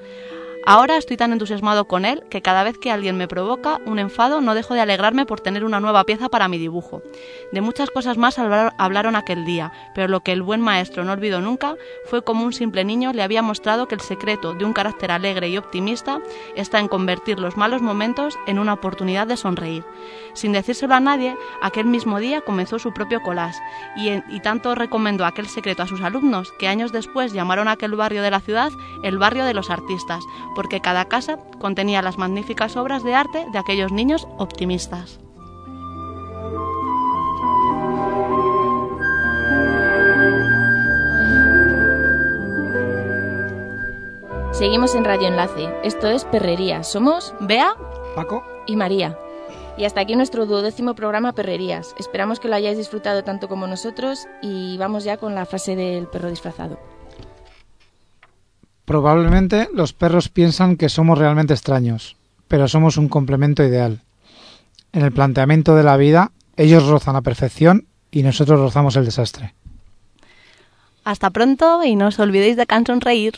[0.71, 4.43] Ahora estoy tan entusiasmado con él que cada vez que alguien me provoca un enfado
[4.43, 7.01] no dejo de alegrarme por tener una nueva pieza para mi dibujo.
[7.53, 11.13] De muchas cosas más hablar- hablaron aquel día, pero lo que el buen maestro no
[11.13, 11.75] olvidó nunca
[12.05, 15.49] fue como un simple niño le había mostrado que el secreto de un carácter alegre
[15.49, 16.19] y optimista
[16.55, 19.87] está en convertir los malos momentos en una oportunidad de sonreír.
[20.35, 23.59] Sin decírselo a nadie, aquel mismo día comenzó su propio collage
[23.97, 27.95] y, y tanto recomendó aquel secreto a sus alumnos que años después llamaron a aquel
[27.97, 28.71] barrio de la ciudad
[29.03, 30.23] el barrio de los artistas,
[30.59, 35.21] porque cada casa contenía las magníficas obras de arte de aquellos niños optimistas.
[44.51, 45.73] Seguimos en Radio Enlace.
[45.85, 46.91] Esto es Perrerías.
[46.91, 47.75] Somos Bea
[48.17, 48.43] Paco.
[48.67, 49.17] y María.
[49.77, 51.95] Y hasta aquí nuestro duodécimo programa Perrerías.
[52.01, 56.09] Esperamos que lo hayáis disfrutado tanto como nosotros y vamos ya con la frase del
[56.09, 56.81] perro disfrazado.
[58.89, 62.17] Probablemente los perros piensan que somos realmente extraños,
[62.49, 64.01] pero somos un complemento ideal.
[64.95, 69.53] En el planteamiento de la vida, ellos rozan la perfección y nosotros rozamos el desastre.
[71.05, 73.35] Hasta pronto y no os olvidéis de sonreír.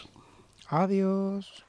[0.68, 1.64] Adiós.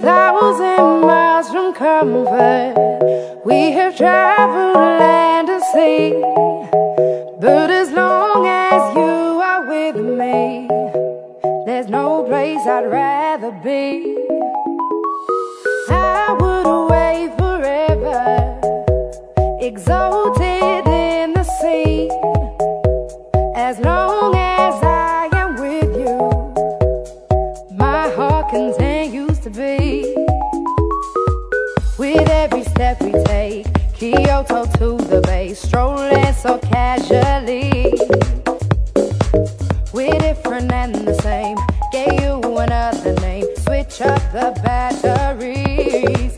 [0.00, 2.74] Thousand miles from comfort.
[3.44, 6.12] We have traveled land and sea.
[7.38, 10.68] But as long as you are with me,
[11.66, 14.16] there's no place I'd rather be.
[15.90, 18.58] I would away forever,
[19.60, 22.08] exalted in the sea.
[23.54, 24.09] As long
[34.80, 37.92] to the bay, strolling so casually.
[39.92, 41.58] We're different and the same.
[41.92, 43.44] Gave you another name.
[43.56, 46.29] Switch up the batteries.